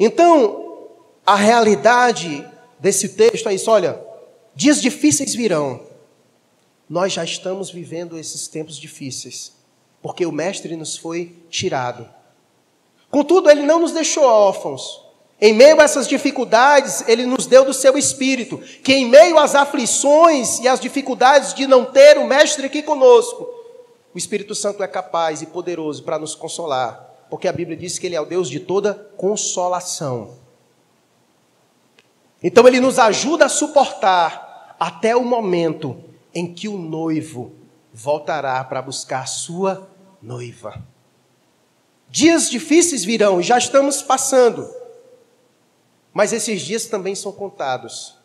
[0.00, 0.88] Então,
[1.24, 2.46] a realidade
[2.78, 4.00] desse texto é isso: olha,
[4.54, 5.80] Dias difíceis virão.
[6.88, 9.52] Nós já estamos vivendo esses tempos difíceis,
[10.02, 12.08] porque o Mestre nos foi tirado.
[13.10, 15.02] Contudo, ele não nos deixou órfãos.
[15.40, 19.56] Em meio a essas dificuldades, Ele nos deu do seu Espírito, que em meio às
[19.56, 23.48] aflições e às dificuldades de não ter o Mestre aqui conosco,
[24.14, 28.06] o Espírito Santo é capaz e poderoso para nos consolar, porque a Bíblia diz que
[28.06, 30.41] Ele é o Deus de toda consolação.
[32.42, 36.02] Então Ele nos ajuda a suportar até o momento
[36.34, 37.52] em que o noivo
[37.92, 39.88] voltará para buscar sua
[40.20, 40.82] noiva.
[42.08, 44.68] Dias difíceis virão, e já estamos passando.
[46.12, 48.16] Mas esses dias também são contados,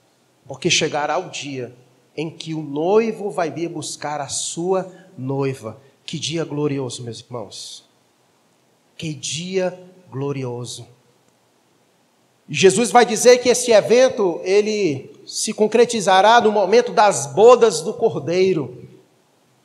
[0.48, 1.76] porque chegará o dia
[2.16, 5.80] em que o noivo vai vir buscar a sua noiva.
[6.06, 7.88] Que dia glorioso, meus irmãos.
[8.98, 10.88] Que dia glorioso.
[12.50, 18.88] Jesus vai dizer que esse evento ele se concretizará no momento das bodas do Cordeiro,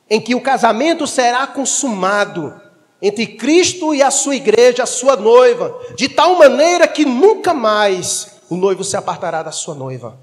[0.09, 2.61] em que o casamento será consumado
[3.01, 8.41] entre Cristo e a sua igreja, a sua noiva, de tal maneira que nunca mais
[8.49, 10.19] o noivo se apartará da sua noiva.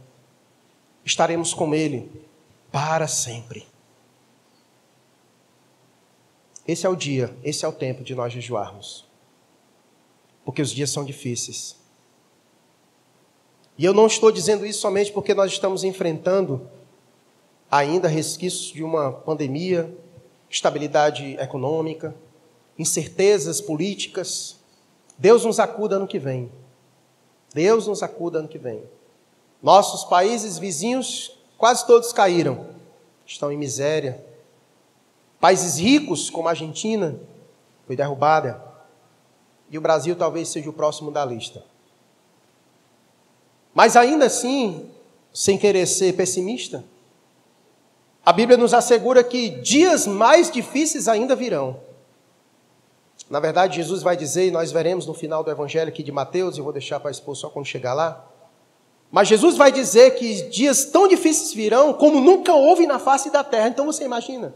[1.04, 2.10] Estaremos com ele
[2.70, 3.66] para sempre.
[6.68, 9.06] Esse é o dia, esse é o tempo de nós jejuarmos.
[10.44, 11.79] Porque os dias são difíceis.
[13.80, 16.68] E eu não estou dizendo isso somente porque nós estamos enfrentando
[17.70, 19.90] ainda resquícios de uma pandemia,
[20.50, 22.14] estabilidade econômica,
[22.78, 24.58] incertezas políticas.
[25.16, 26.52] Deus nos acuda ano que vem.
[27.54, 28.82] Deus nos acuda ano que vem.
[29.62, 32.66] Nossos países vizinhos, quase todos caíram,
[33.26, 34.22] estão em miséria.
[35.40, 37.18] Países ricos, como a Argentina,
[37.86, 38.62] foi derrubada.
[39.70, 41.64] E o Brasil talvez seja o próximo da lista.
[43.80, 44.90] Mas ainda assim,
[45.32, 46.84] sem querer ser pessimista,
[48.22, 51.80] a Bíblia nos assegura que dias mais difíceis ainda virão.
[53.30, 56.58] Na verdade, Jesus vai dizer, e nós veremos no final do Evangelho aqui de Mateus,
[56.58, 58.22] eu vou deixar para expor só quando chegar lá.
[59.10, 63.42] Mas Jesus vai dizer que dias tão difíceis virão como nunca houve na face da
[63.42, 63.68] terra.
[63.68, 64.54] Então você imagina.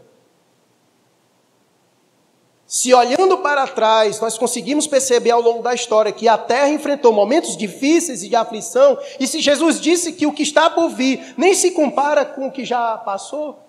[2.67, 7.13] Se olhando para trás, nós conseguimos perceber ao longo da história que a terra enfrentou
[7.13, 11.35] momentos difíceis e de aflição, e se Jesus disse que o que está por vir
[11.37, 13.59] nem se compara com o que já passou,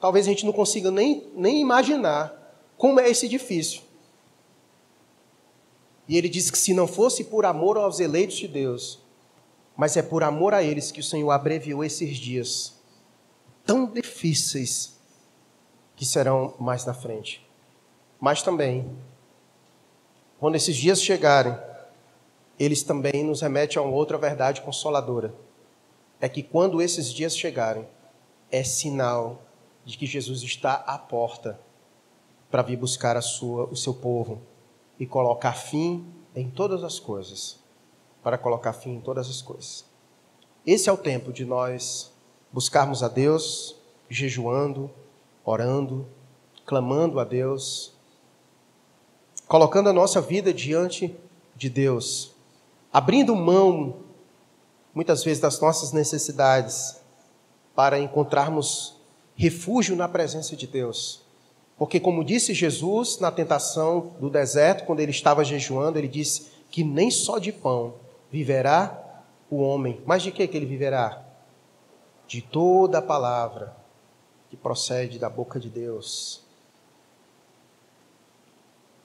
[0.00, 2.32] talvez a gente não consiga nem, nem imaginar
[2.76, 3.82] como é esse difícil.
[6.06, 9.00] E ele diz que se não fosse por amor aos eleitos de Deus,
[9.76, 12.74] mas é por amor a eles que o Senhor abreviou esses dias
[13.66, 14.96] tão difíceis
[15.96, 17.47] que serão mais na frente.
[18.20, 18.90] Mas também,
[20.38, 21.56] quando esses dias chegarem,
[22.58, 25.32] eles também nos remetem a uma outra verdade consoladora.
[26.20, 27.86] É que quando esses dias chegarem,
[28.50, 29.42] é sinal
[29.84, 31.60] de que Jesus está à porta
[32.50, 34.40] para vir buscar a sua, o seu povo
[34.98, 37.60] e colocar fim em todas as coisas.
[38.22, 39.84] Para colocar fim em todas as coisas.
[40.66, 42.12] Esse é o tempo de nós
[42.52, 43.76] buscarmos a Deus,
[44.10, 44.90] jejuando,
[45.44, 46.06] orando,
[46.66, 47.94] clamando a Deus,
[49.48, 51.16] colocando a nossa vida diante
[51.56, 52.32] de Deus,
[52.92, 53.96] abrindo mão,
[54.94, 57.00] muitas vezes, das nossas necessidades,
[57.74, 58.96] para encontrarmos
[59.34, 61.22] refúgio na presença de Deus.
[61.78, 66.84] Porque, como disse Jesus na tentação do deserto, quando ele estava jejuando, ele disse que
[66.84, 67.94] nem só de pão
[68.30, 70.00] viverá o homem.
[70.04, 71.24] Mas de que, que ele viverá?
[72.26, 73.74] De toda a palavra
[74.50, 76.42] que procede da boca de Deus.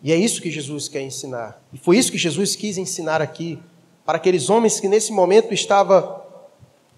[0.03, 1.63] E é isso que Jesus quer ensinar.
[1.71, 3.57] E foi isso que Jesus quis ensinar aqui
[4.05, 6.21] para aqueles homens que nesse momento estava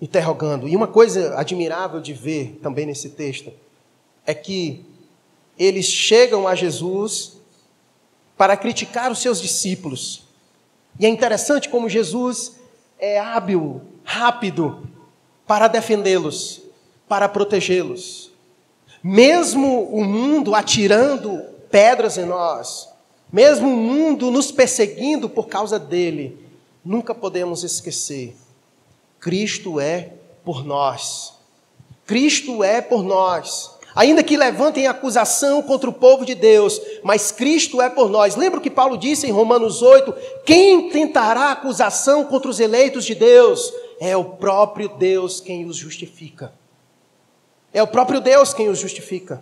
[0.02, 0.68] interrogando.
[0.68, 3.54] E uma coisa admirável de ver também nesse texto
[4.26, 4.84] é que
[5.58, 7.38] eles chegam a Jesus
[8.36, 10.24] para criticar os seus discípulos.
[11.00, 12.54] E é interessante como Jesus
[12.98, 14.90] é hábil, rápido
[15.46, 16.64] para defendê-los,
[17.08, 18.32] para protegê-los.
[19.04, 21.40] Mesmo o mundo atirando
[21.70, 22.90] pedras em nós,
[23.32, 26.38] mesmo o mundo nos perseguindo por causa dele,
[26.84, 28.36] nunca podemos esquecer:
[29.20, 31.34] Cristo é por nós.
[32.06, 33.76] Cristo é por nós.
[33.96, 38.36] Ainda que levantem acusação contra o povo de Deus, mas Cristo é por nós.
[38.36, 40.14] Lembra o que Paulo disse em Romanos 8?
[40.46, 43.74] Quem tentará acusação contra os eleitos de Deus?
[44.00, 46.54] É o próprio Deus quem os justifica.
[47.74, 49.42] É o próprio Deus quem os justifica.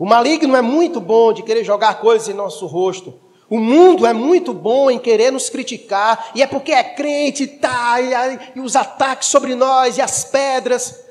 [0.00, 3.12] O maligno é muito bom de querer jogar coisas em nosso rosto.
[3.50, 8.00] O mundo é muito bom em querer nos criticar, e é porque é crente, tá,
[8.00, 11.04] e, e os ataques sobre nós, e as pedras.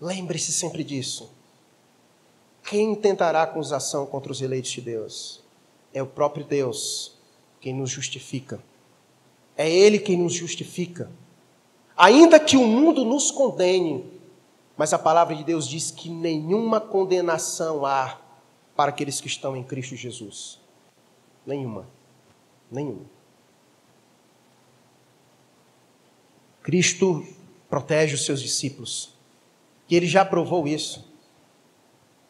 [0.00, 1.28] Lembre-se sempre disso.
[2.62, 5.42] Quem tentará acusação contra os eleitos de Deus?
[5.92, 7.16] É o próprio Deus
[7.60, 8.62] quem nos justifica.
[9.56, 11.10] É Ele quem nos justifica.
[11.96, 14.04] Ainda que o mundo nos condene,
[14.76, 18.20] mas a palavra de Deus diz que nenhuma condenação há
[18.76, 20.60] para aqueles que estão em Cristo Jesus.
[21.46, 21.88] Nenhuma.
[22.70, 23.06] Nenhuma.
[26.62, 27.26] Cristo
[27.70, 29.14] protege os seus discípulos.
[29.88, 31.08] Que ele já provou isso.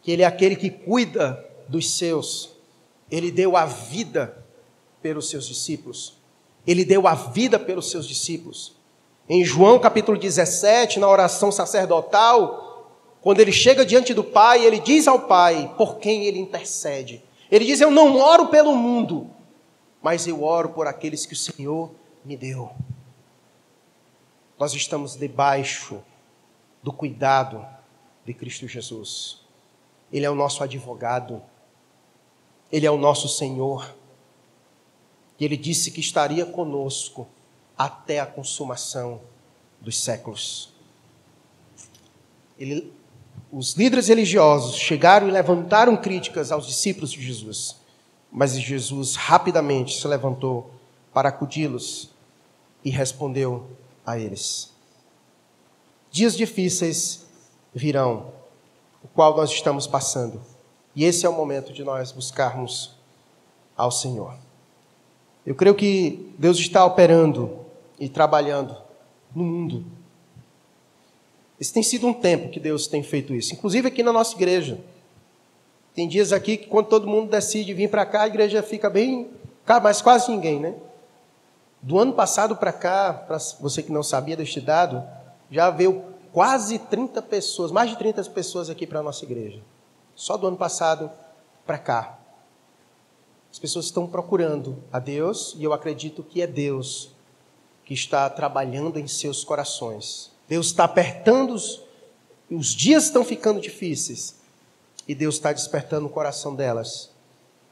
[0.03, 2.51] Que ele é aquele que cuida dos seus.
[3.11, 4.45] Ele deu a vida
[5.03, 6.15] pelos seus discípulos.
[6.65, 8.76] Ele deu a vida pelos seus discípulos.
[9.29, 12.67] Em João capítulo 17, na oração sacerdotal,
[13.21, 17.25] quando ele chega diante do Pai, ele diz ao Pai por quem ele intercede.
[17.51, 19.29] Ele diz: Eu não oro pelo mundo,
[20.01, 21.91] mas eu oro por aqueles que o Senhor
[22.25, 22.71] me deu.
[24.57, 26.01] Nós estamos debaixo
[26.81, 27.67] do cuidado
[28.25, 29.41] de Cristo Jesus.
[30.12, 31.43] Ele é o nosso advogado,
[32.71, 33.93] ele é o nosso Senhor.
[35.39, 37.27] E ele disse que estaria conosco
[37.77, 39.21] até a consumação
[39.81, 40.73] dos séculos.
[42.59, 42.93] Ele,
[43.53, 47.77] os líderes religiosos chegaram e levantaram críticas aos discípulos de Jesus,
[48.33, 50.71] mas Jesus rapidamente se levantou
[51.12, 52.11] para acudi-los
[52.85, 53.67] e respondeu
[54.05, 54.73] a eles.
[56.11, 57.27] Dias difíceis
[57.75, 58.33] virão,
[59.03, 60.41] o qual nós estamos passando,
[60.95, 62.95] e esse é o momento de nós buscarmos
[63.77, 64.35] ao Senhor.
[65.45, 67.66] Eu creio que Deus está operando
[67.99, 68.77] e trabalhando
[69.35, 69.85] no mundo.
[71.61, 74.79] Esse tem sido um tempo que Deus tem feito isso, inclusive aqui na nossa igreja.
[75.95, 79.31] Tem dias aqui que quando todo mundo decide vir para cá, a igreja fica bem,
[79.83, 80.75] mas quase ninguém, né?
[81.81, 85.03] Do ano passado para cá, para você que não sabia deste dado,
[85.51, 89.63] já veio quase 30 pessoas, mais de 30 pessoas aqui para a nossa igreja.
[90.15, 91.11] Só do ano passado
[91.65, 92.19] para cá.
[93.51, 97.16] As pessoas estão procurando a Deus e eu acredito que é Deus
[97.87, 100.33] que está trabalhando em seus corações.
[100.49, 101.81] Deus está apertando os,
[102.51, 104.35] os dias estão ficando difíceis
[105.07, 107.11] e Deus está despertando o coração delas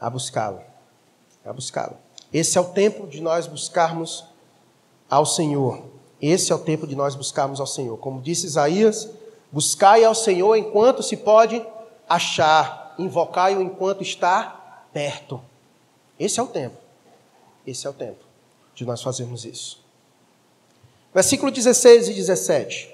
[0.00, 0.62] a buscá-lo,
[1.44, 1.98] a buscá-lo.
[2.33, 4.24] Esse é o tempo de nós buscarmos
[5.11, 5.85] ao Senhor.
[6.22, 7.96] Esse é o tempo de nós buscarmos ao Senhor.
[7.98, 9.09] Como disse Isaías,
[9.50, 11.64] buscai ao Senhor enquanto se pode
[12.09, 15.40] achar, invocai-o enquanto está perto.
[16.18, 16.77] Esse é o tempo.
[17.66, 18.24] Esse é o tempo
[18.74, 19.84] de nós fazermos isso.
[21.14, 22.92] Versículo 16 e 17.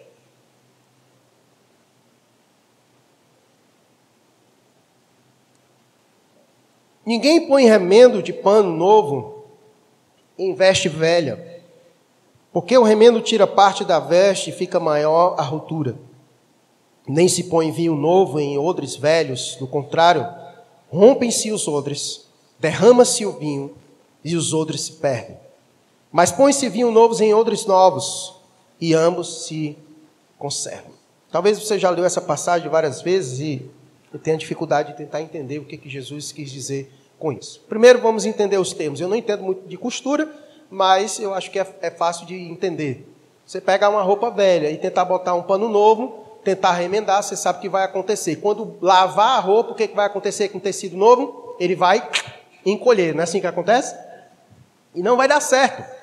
[7.07, 9.47] Ninguém põe remendo de pano novo
[10.39, 11.63] em veste velha,
[12.53, 15.97] porque o remendo tira parte da veste e fica maior a ruptura.
[17.09, 20.29] Nem se põe vinho novo em odres velhos, do contrário,
[20.91, 22.29] rompem-se os odres,
[22.59, 23.75] derrama-se o vinho
[24.23, 25.50] e os odres se perdem.
[26.13, 28.41] Mas põe-se vinho novos em odres novos,
[28.81, 29.77] e ambos se
[30.39, 30.93] conservam.
[31.31, 33.71] Talvez você já leu essa passagem várias vezes e
[34.19, 37.61] tenha dificuldade de tentar entender o que, que Jesus quis dizer com isso.
[37.69, 39.01] Primeiro vamos entender os termos.
[39.01, 40.29] Eu não entendo muito de costura,
[40.69, 43.07] mas eu acho que é, é fácil de entender.
[43.47, 47.59] Você pegar uma roupa velha e tentar botar um pano novo, tentar remendar, você sabe
[47.59, 48.37] o que vai acontecer.
[48.37, 51.55] Quando lavar a roupa, o que, que vai acontecer com o tecido novo?
[51.61, 52.09] Ele vai
[52.65, 53.95] encolher, não é assim que acontece?
[54.95, 56.00] E não vai dar certo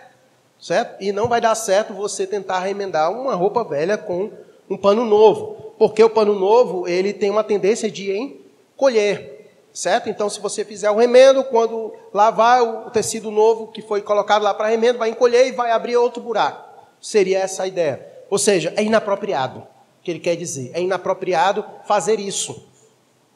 [0.60, 1.02] certo?
[1.02, 4.32] E não vai dar certo você tentar remendar uma roupa velha com
[4.70, 10.10] um pano novo, porque o pano novo ele tem uma tendência de encolher, certo?
[10.10, 14.54] Então, se você fizer o remendo, quando lavar o tecido novo que foi colocado lá
[14.54, 16.68] para remendo, vai encolher e vai abrir outro buraco.
[17.00, 18.06] Seria essa a ideia.
[18.30, 19.66] Ou seja, é inapropriado.
[20.02, 20.72] Que ele quer dizer?
[20.74, 22.66] É inapropriado fazer isso.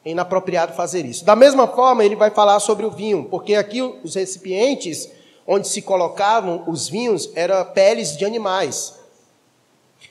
[0.04, 1.24] É inapropriado fazer isso.
[1.24, 5.08] Da mesma forma, ele vai falar sobre o vinho, porque aqui os recipientes
[5.46, 8.98] onde se colocavam os vinhos era peles de animais.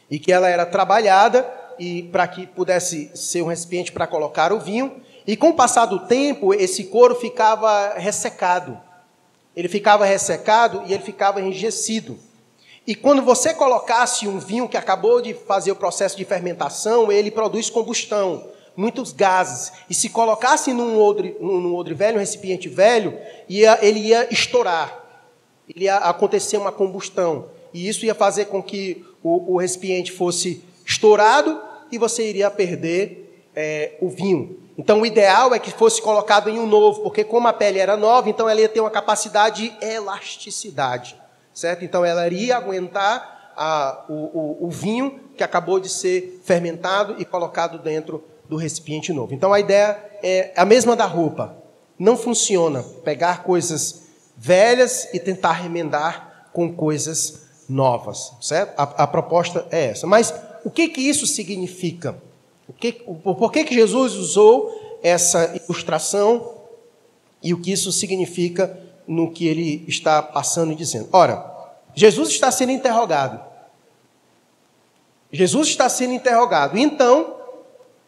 [0.09, 4.59] E que ela era trabalhada e para que pudesse ser um recipiente para colocar o
[4.59, 8.79] vinho, e com o passar do tempo, esse couro ficava ressecado.
[9.55, 12.19] Ele ficava ressecado e ele ficava enrijecido.
[12.85, 17.29] E quando você colocasse um vinho que acabou de fazer o processo de fermentação, ele
[17.29, 19.71] produz combustão, muitos gases.
[19.89, 25.00] E se colocasse num odre, num odre velho, um recipiente velho, ia, ele ia estourar
[25.75, 27.49] ia acontecer uma combustão.
[27.73, 31.61] E isso ia fazer com que o, o recipiente fosse estourado
[31.91, 34.59] e você iria perder é, o vinho.
[34.77, 37.97] Então, o ideal é que fosse colocado em um novo, porque como a pele era
[37.97, 41.15] nova, então ela ia ter uma capacidade de elasticidade,
[41.53, 41.83] certo?
[41.83, 47.25] Então, ela iria aguentar a, o, o, o vinho que acabou de ser fermentado e
[47.25, 49.33] colocado dentro do recipiente novo.
[49.33, 51.55] Então, a ideia é a mesma da roupa.
[51.99, 54.00] Não funciona pegar coisas
[54.41, 58.73] velhas e tentar remendar com coisas novas, certo?
[58.75, 60.07] A, a proposta é essa.
[60.07, 60.33] Mas
[60.65, 62.17] o que que isso significa?
[62.67, 66.55] O que, por que, que Jesus usou essa ilustração
[67.43, 68.75] e o que isso significa
[69.07, 71.09] no que ele está passando e dizendo?
[71.13, 71.45] Ora,
[71.93, 73.39] Jesus está sendo interrogado.
[75.31, 76.79] Jesus está sendo interrogado.
[76.79, 77.35] Então,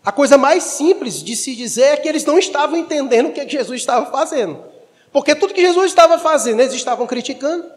[0.03, 3.47] a coisa mais simples de se dizer é que eles não estavam entendendo o que
[3.47, 4.72] Jesus estava fazendo.
[5.13, 7.71] Porque tudo que Jesus estava fazendo, eles estavam criticando.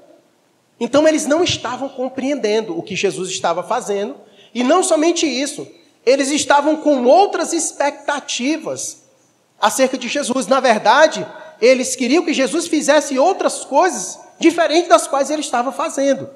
[0.80, 4.16] Então eles não estavam compreendendo o que Jesus estava fazendo,
[4.54, 5.68] e não somente isso,
[6.04, 9.02] eles estavam com outras expectativas
[9.60, 10.46] acerca de Jesus.
[10.46, 11.26] Na verdade,
[11.60, 16.28] eles queriam que Jesus fizesse outras coisas diferentes das quais ele estava fazendo.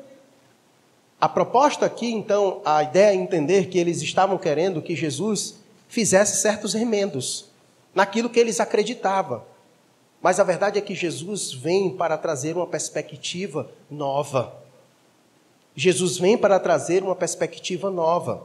[1.20, 6.40] A proposta aqui, então, a ideia é entender que eles estavam querendo que Jesus fizesse
[6.40, 7.46] certos remendos
[7.94, 9.42] naquilo que eles acreditavam.
[10.22, 14.54] Mas a verdade é que Jesus vem para trazer uma perspectiva nova.
[15.74, 18.42] Jesus vem para trazer uma perspectiva nova.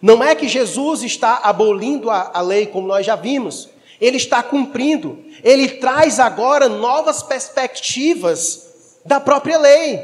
[0.00, 3.68] Não é que Jesus está abolindo a, a lei, como nós já vimos.
[4.00, 5.22] Ele está cumprindo.
[5.42, 10.02] Ele traz agora novas perspectivas da própria lei.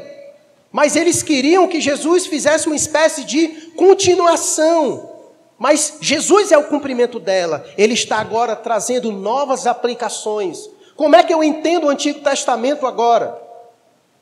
[0.71, 5.11] Mas eles queriam que Jesus fizesse uma espécie de continuação.
[5.57, 7.65] Mas Jesus é o cumprimento dela.
[7.77, 13.41] Ele está agora trazendo novas aplicações como é que eu entendo o Antigo Testamento agora?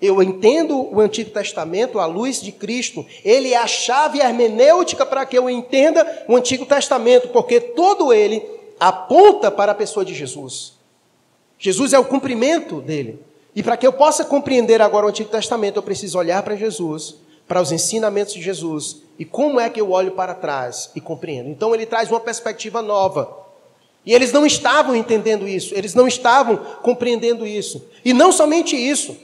[0.01, 3.05] Eu entendo o Antigo Testamento à luz de Cristo.
[3.23, 8.43] Ele é a chave hermenêutica para que eu entenda o Antigo Testamento, porque todo ele
[8.79, 10.73] aponta para a pessoa de Jesus.
[11.57, 13.19] Jesus é o cumprimento dele.
[13.55, 17.15] E para que eu possa compreender agora o Antigo Testamento, eu preciso olhar para Jesus,
[17.47, 21.49] para os ensinamentos de Jesus e como é que eu olho para trás e compreendo.
[21.49, 23.42] Então ele traz uma perspectiva nova
[24.05, 27.87] e eles não estavam entendendo isso, eles não estavam compreendendo isso.
[28.03, 29.15] E não somente isso,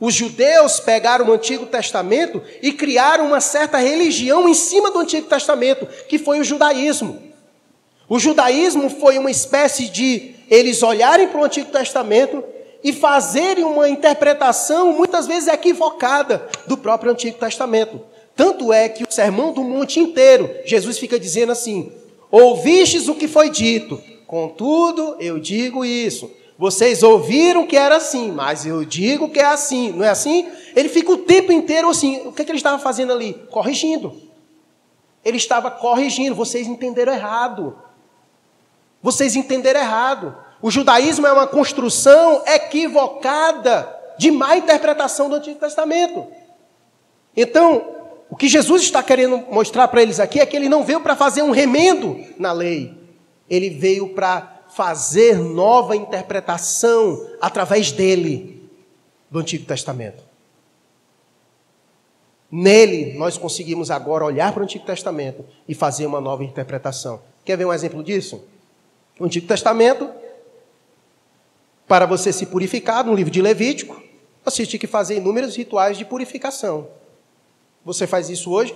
[0.00, 5.28] os judeus pegaram o Antigo Testamento e criaram uma certa religião em cima do Antigo
[5.28, 7.22] Testamento, que foi o judaísmo.
[8.08, 12.44] O judaísmo foi uma espécie de eles olharem para o Antigo Testamento
[12.82, 18.00] e fazerem uma interpretação muitas vezes equivocada do próprio Antigo Testamento.
[18.36, 21.92] Tanto é que o sermão do monte inteiro, Jesus fica dizendo assim:
[22.30, 24.02] Ouvistes o que foi dito,
[24.34, 26.28] Contudo, eu digo isso.
[26.58, 29.92] Vocês ouviram que era assim, mas eu digo que é assim.
[29.92, 30.50] Não é assim?
[30.74, 32.26] Ele fica o tempo inteiro assim.
[32.26, 33.34] O que, é que ele estava fazendo ali?
[33.48, 34.20] Corrigindo.
[35.24, 36.34] Ele estava corrigindo.
[36.34, 37.78] Vocês entenderam errado.
[39.00, 40.36] Vocês entenderam errado.
[40.60, 46.26] O judaísmo é uma construção equivocada de má interpretação do Antigo Testamento.
[47.36, 47.84] Então,
[48.28, 51.14] o que Jesus está querendo mostrar para eles aqui é que ele não veio para
[51.14, 53.03] fazer um remendo na lei.
[53.48, 58.68] Ele veio para fazer nova interpretação através dele
[59.30, 60.22] do Antigo Testamento.
[62.50, 67.20] Nele, nós conseguimos agora olhar para o Antigo Testamento e fazer uma nova interpretação.
[67.44, 68.44] Quer ver um exemplo disso?
[69.18, 70.08] O Antigo Testamento,
[71.86, 74.00] para você se purificar, no livro de Levítico,
[74.44, 76.88] você tinha que fazer inúmeros rituais de purificação.
[77.84, 78.74] Você faz isso hoje?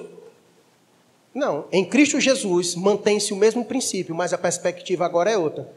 [1.39, 5.71] Não, em Cristo Jesus mantém-se o mesmo princípio, mas a perspectiva agora é outra.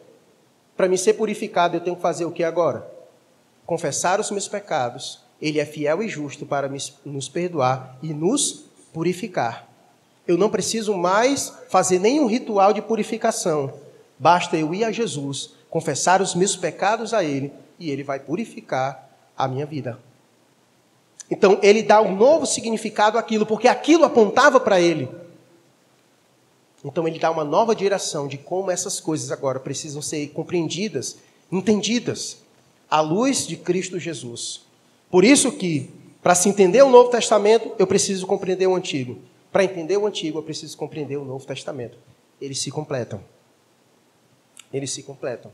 [0.76, 2.92] Para me ser purificado, eu tenho que fazer o que agora?
[3.64, 5.20] Confessar os meus pecados.
[5.40, 6.68] Ele é fiel e justo para
[7.06, 9.70] nos perdoar e nos purificar.
[10.28, 13.72] Eu não preciso mais fazer nenhum ritual de purificação.
[14.18, 19.08] Basta eu ir a Jesus, confessar os meus pecados a Ele e Ele vai purificar
[19.38, 20.00] a minha vida.
[21.30, 25.22] Então, ele dá um novo significado àquilo, porque aquilo apontava para Ele.
[26.84, 31.18] Então ele dá uma nova direção de como essas coisas agora precisam ser compreendidas,
[31.52, 32.38] entendidas,
[32.90, 34.62] à luz de Cristo Jesus.
[35.10, 35.90] Por isso que,
[36.22, 39.20] para se entender o Novo Testamento, eu preciso compreender o Antigo.
[39.52, 41.98] Para entender o Antigo, eu preciso compreender o Novo Testamento.
[42.40, 43.22] Eles se completam.
[44.74, 45.52] Eles se completam.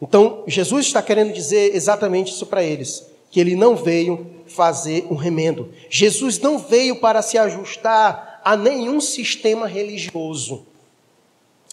[0.00, 5.14] Então, Jesus está querendo dizer exatamente isso para eles, que ele não veio fazer um
[5.14, 5.72] remendo.
[5.88, 10.64] Jesus não veio para se ajustar a nenhum sistema religioso.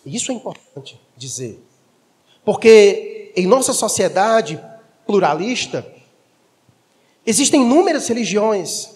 [0.04, 1.64] Isso é importante dizer.
[2.44, 4.60] Porque em nossa sociedade
[5.06, 5.86] pluralista,
[7.24, 8.90] existem inúmeras religiões.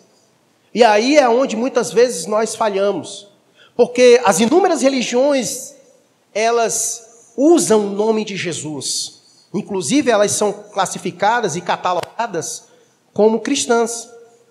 [0.73, 3.27] E aí é onde muitas vezes nós falhamos.
[3.75, 5.75] Porque as inúmeras religiões,
[6.33, 9.21] elas usam o nome de Jesus.
[9.53, 12.63] Inclusive, elas são classificadas e catalogadas
[13.13, 14.09] como cristãs.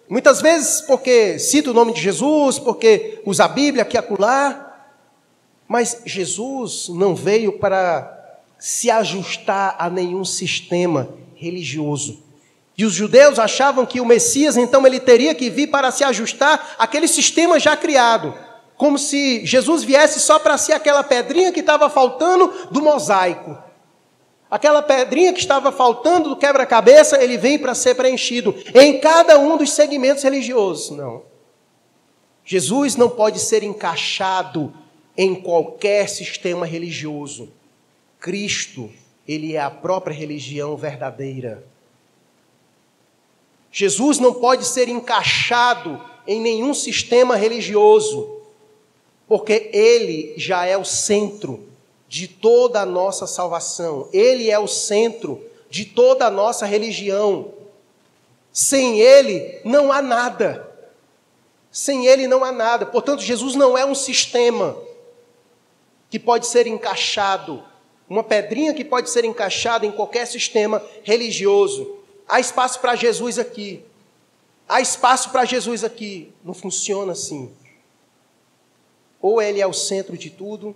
[0.09, 4.63] Muitas vezes porque cita o nome de Jesus, porque usa a Bíblia aqui acolá.
[5.69, 8.13] Mas Jesus não veio para
[8.59, 12.23] se ajustar a nenhum sistema religioso.
[12.79, 16.77] E os judeus achavam que o Messias, então, ele teria que vir para se ajustar
[16.79, 18.35] àquele sistema já criado.
[18.77, 23.57] Como se Jesus viesse só para ser aquela pedrinha que estava faltando do mosaico.
[24.51, 29.57] Aquela pedrinha que estava faltando do quebra-cabeça, ele vem para ser preenchido em cada um
[29.57, 30.97] dos segmentos religiosos.
[30.97, 31.23] Não.
[32.45, 34.73] Jesus não pode ser encaixado
[35.17, 37.53] em qualquer sistema religioso.
[38.21, 38.89] Cristo,
[39.27, 41.67] ele é a própria religião verdadeira.
[43.73, 48.41] Jesus não pode ser encaixado em nenhum sistema religioso,
[49.27, 51.76] porque ele já é o centro
[52.09, 57.53] de toda a nossa salvação, ele é o centro de toda a nossa religião.
[58.53, 60.67] Sem ele não há nada.
[61.71, 62.87] Sem ele não há nada.
[62.87, 64.77] Portanto, Jesus não é um sistema
[66.09, 67.63] que pode ser encaixado,
[68.09, 71.97] uma pedrinha que pode ser encaixada em qualquer sistema religioso.
[72.29, 73.85] Há espaço para Jesus aqui.
[74.69, 76.33] Há espaço para Jesus aqui.
[76.45, 77.53] Não funciona assim.
[79.21, 80.75] Ou ele é o centro de tudo,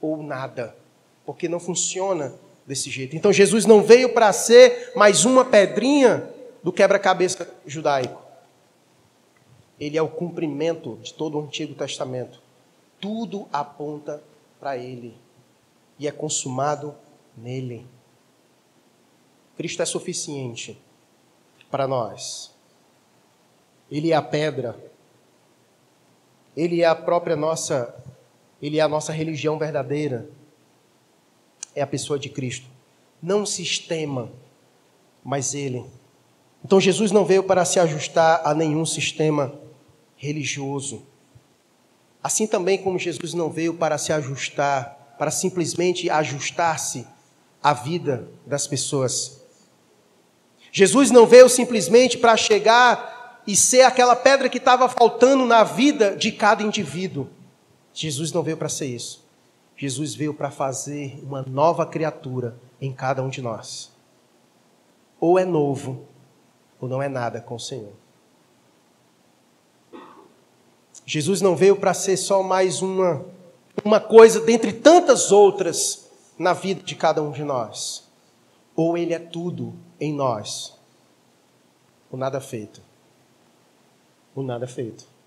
[0.00, 0.76] ou nada.
[1.24, 2.34] Porque não funciona
[2.66, 3.16] desse jeito.
[3.16, 6.28] Então Jesus não veio para ser mais uma pedrinha
[6.62, 8.22] do quebra-cabeça judaico.
[9.78, 12.42] Ele é o cumprimento de todo o Antigo Testamento.
[13.00, 14.22] Tudo aponta
[14.58, 15.16] para ele
[15.98, 16.94] e é consumado
[17.36, 17.86] nele.
[19.56, 20.80] Cristo é suficiente
[21.70, 22.54] para nós.
[23.90, 24.78] Ele é a pedra.
[26.56, 27.94] Ele é a própria nossa,
[28.60, 30.28] ele é a nossa religião verdadeira.
[31.74, 32.66] É a pessoa de Cristo.
[33.22, 34.32] Não um sistema,
[35.24, 35.84] mas ele.
[36.64, 39.54] Então Jesus não veio para se ajustar a nenhum sistema
[40.16, 41.02] religioso.
[42.22, 47.06] Assim também como Jesus não veio para se ajustar, para simplesmente ajustar-se
[47.62, 49.40] à vida das pessoas.
[50.72, 56.14] Jesus não veio simplesmente para chegar e ser aquela pedra que estava faltando na vida
[56.16, 57.28] de cada indivíduo.
[58.00, 59.26] Jesus não veio para ser isso.
[59.76, 63.90] Jesus veio para fazer uma nova criatura em cada um de nós.
[65.20, 66.06] Ou é novo,
[66.80, 67.92] ou não é nada com o Senhor.
[71.04, 73.24] Jesus não veio para ser só mais uma,
[73.84, 78.08] uma coisa dentre tantas outras na vida de cada um de nós.
[78.76, 80.78] Ou Ele é tudo em nós
[82.12, 82.80] o nada feito.
[84.36, 85.17] O nada feito.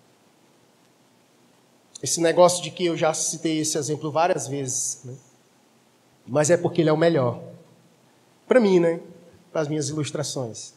[2.02, 5.14] Esse negócio de que eu já citei esse exemplo várias vezes, né?
[6.28, 7.39] mas é porque ele é o melhor.
[8.47, 8.99] Para mim, né?
[9.52, 10.74] Para as minhas ilustrações.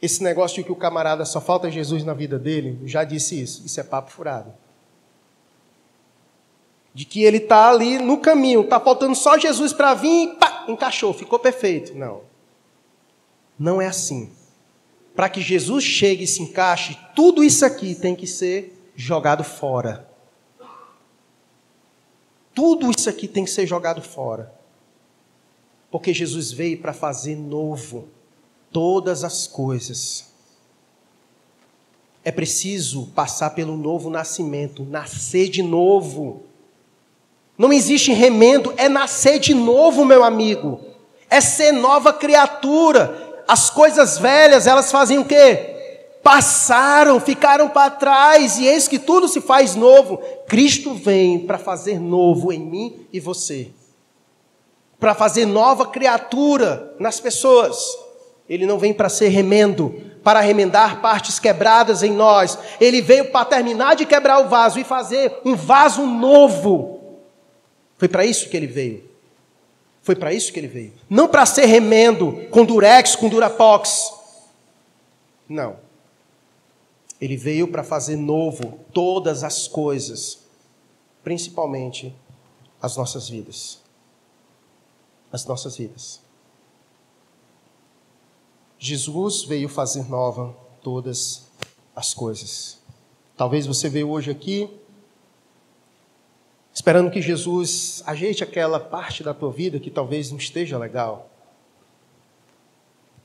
[0.00, 3.64] Esse negócio de que o camarada só falta Jesus na vida dele, já disse isso.
[3.64, 4.52] Isso é papo furado.
[6.94, 10.64] De que ele está ali no caminho, está faltando só Jesus para vir e pá,
[10.68, 11.94] encaixou, ficou perfeito.
[11.94, 12.22] Não.
[13.58, 14.32] Não é assim.
[15.14, 20.05] Para que Jesus chegue e se encaixe, tudo isso aqui tem que ser jogado fora.
[22.56, 24.50] Tudo isso aqui tem que ser jogado fora.
[25.90, 28.08] Porque Jesus veio para fazer novo
[28.72, 30.24] todas as coisas.
[32.24, 36.44] É preciso passar pelo novo nascimento, nascer de novo.
[37.58, 40.80] Não existe remendo, é nascer de novo, meu amigo.
[41.28, 45.75] É ser nova criatura as coisas velhas, elas fazem o quê?
[46.26, 50.18] Passaram, ficaram para trás, e eis que tudo se faz novo.
[50.48, 53.68] Cristo vem para fazer novo em mim e você.
[54.98, 57.78] Para fazer nova criatura nas pessoas.
[58.48, 62.58] Ele não vem para ser remendo, para remendar partes quebradas em nós.
[62.80, 67.20] Ele veio para terminar de quebrar o vaso e fazer um vaso novo.
[67.96, 69.08] Foi para isso que ele veio.
[70.02, 70.92] Foi para isso que ele veio.
[71.08, 74.12] Não para ser remendo com durex, com durapox.
[75.48, 75.85] Não.
[77.20, 80.40] Ele veio para fazer novo todas as coisas,
[81.22, 82.14] principalmente
[82.80, 83.80] as nossas vidas.
[85.32, 86.20] As nossas vidas.
[88.78, 91.46] Jesus veio fazer nova todas
[91.94, 92.78] as coisas.
[93.36, 94.70] Talvez você veio hoje aqui
[96.72, 101.30] esperando que Jesus ajeite aquela parte da tua vida que talvez não esteja legal.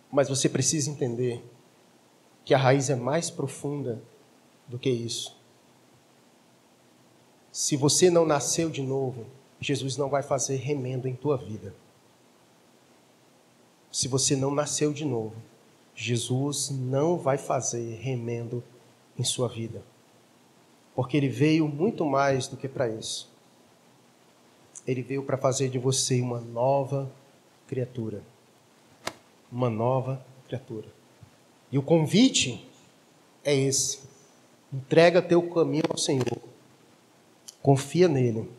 [0.09, 1.43] Mas você precisa entender
[2.43, 4.01] que a raiz é mais profunda
[4.67, 5.35] do que isso.
[7.51, 9.25] Se você não nasceu de novo,
[9.59, 11.73] Jesus não vai fazer remendo em tua vida.
[13.91, 15.35] Se você não nasceu de novo,
[15.93, 18.63] Jesus não vai fazer remendo
[19.19, 19.83] em sua vida.
[20.95, 23.29] Porque ele veio muito mais do que para isso.
[24.87, 27.11] Ele veio para fazer de você uma nova
[27.67, 28.23] criatura.
[29.51, 30.87] Uma nova criatura.
[31.72, 32.67] E o convite
[33.43, 33.99] é esse:
[34.74, 36.38] entrega teu caminho ao Senhor,
[37.61, 38.49] confia nele,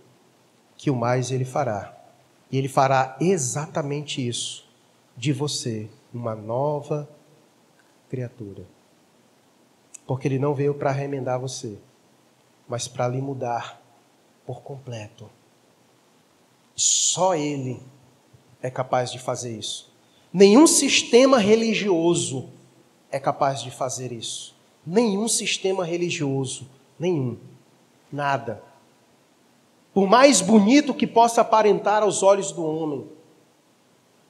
[0.76, 1.96] que o mais ele fará.
[2.50, 4.68] E ele fará exatamente isso
[5.16, 7.08] de você, uma nova
[8.08, 8.64] criatura.
[10.06, 11.78] Porque ele não veio para remendar você,
[12.68, 13.80] mas para lhe mudar
[14.44, 15.30] por completo.
[16.74, 17.80] Só ele
[18.60, 19.90] é capaz de fazer isso.
[20.32, 22.50] Nenhum sistema religioso
[23.12, 24.56] é capaz de fazer isso.
[24.84, 27.38] Nenhum sistema religioso, nenhum.
[28.10, 28.62] Nada.
[29.94, 33.06] Por mais bonito que possa aparentar aos olhos do homem,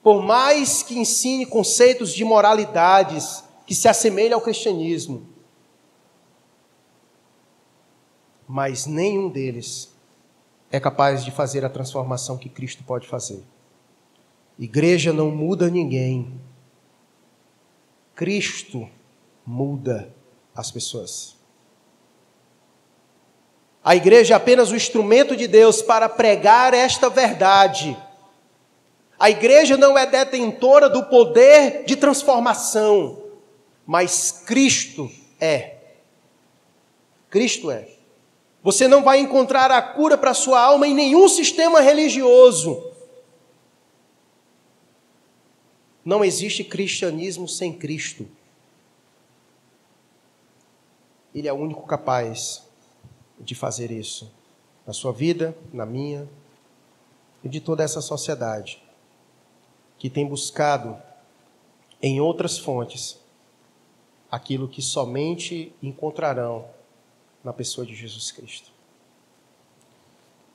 [0.03, 5.29] por mais que ensine conceitos de moralidades que se assemelham ao cristianismo,
[8.49, 9.95] mas nenhum deles
[10.71, 13.45] é capaz de fazer a transformação que Cristo pode fazer.
[14.59, 16.41] Igreja não muda ninguém.
[18.15, 18.89] Cristo
[19.47, 20.15] muda
[20.55, 21.37] as pessoas.
[23.85, 27.97] A igreja é apenas o instrumento de Deus para pregar esta verdade.
[29.19, 33.23] A igreja não é detentora do poder de transformação,
[33.87, 35.11] mas Cristo
[35.41, 35.77] é.
[37.29, 37.89] Cristo é.
[38.63, 42.92] Você não vai encontrar a cura para sua alma em nenhum sistema religioso.
[46.05, 48.27] Não existe cristianismo sem Cristo.
[51.35, 52.67] Ele é o único capaz
[53.39, 54.33] de fazer isso
[54.87, 56.29] na sua vida, na minha
[57.43, 58.83] e de toda essa sociedade
[59.97, 61.01] que tem buscado
[62.03, 63.21] em outras fontes
[64.29, 66.67] aquilo que somente encontrarão
[67.45, 68.73] na pessoa de Jesus Cristo.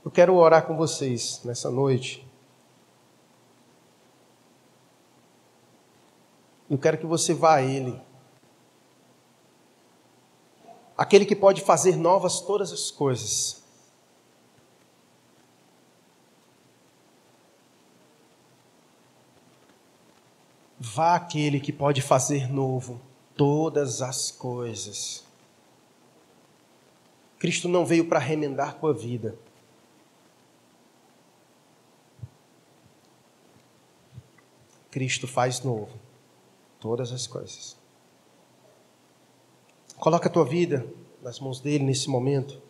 [0.03, 2.26] Eu quero orar com vocês nessa noite
[6.70, 7.99] Eu quero que você vá a Ele.
[10.97, 13.63] Aquele que pode fazer novas todas as coisas.
[20.80, 22.99] Vá àquele que pode fazer novo
[23.36, 25.24] todas as coisas.
[27.39, 29.38] Cristo não veio para remendar tua vida.
[34.89, 36.07] Cristo faz novo
[36.80, 37.78] todas as coisas.
[39.97, 40.86] Coloca a tua vida
[41.21, 42.61] nas mãos dele nesse momento.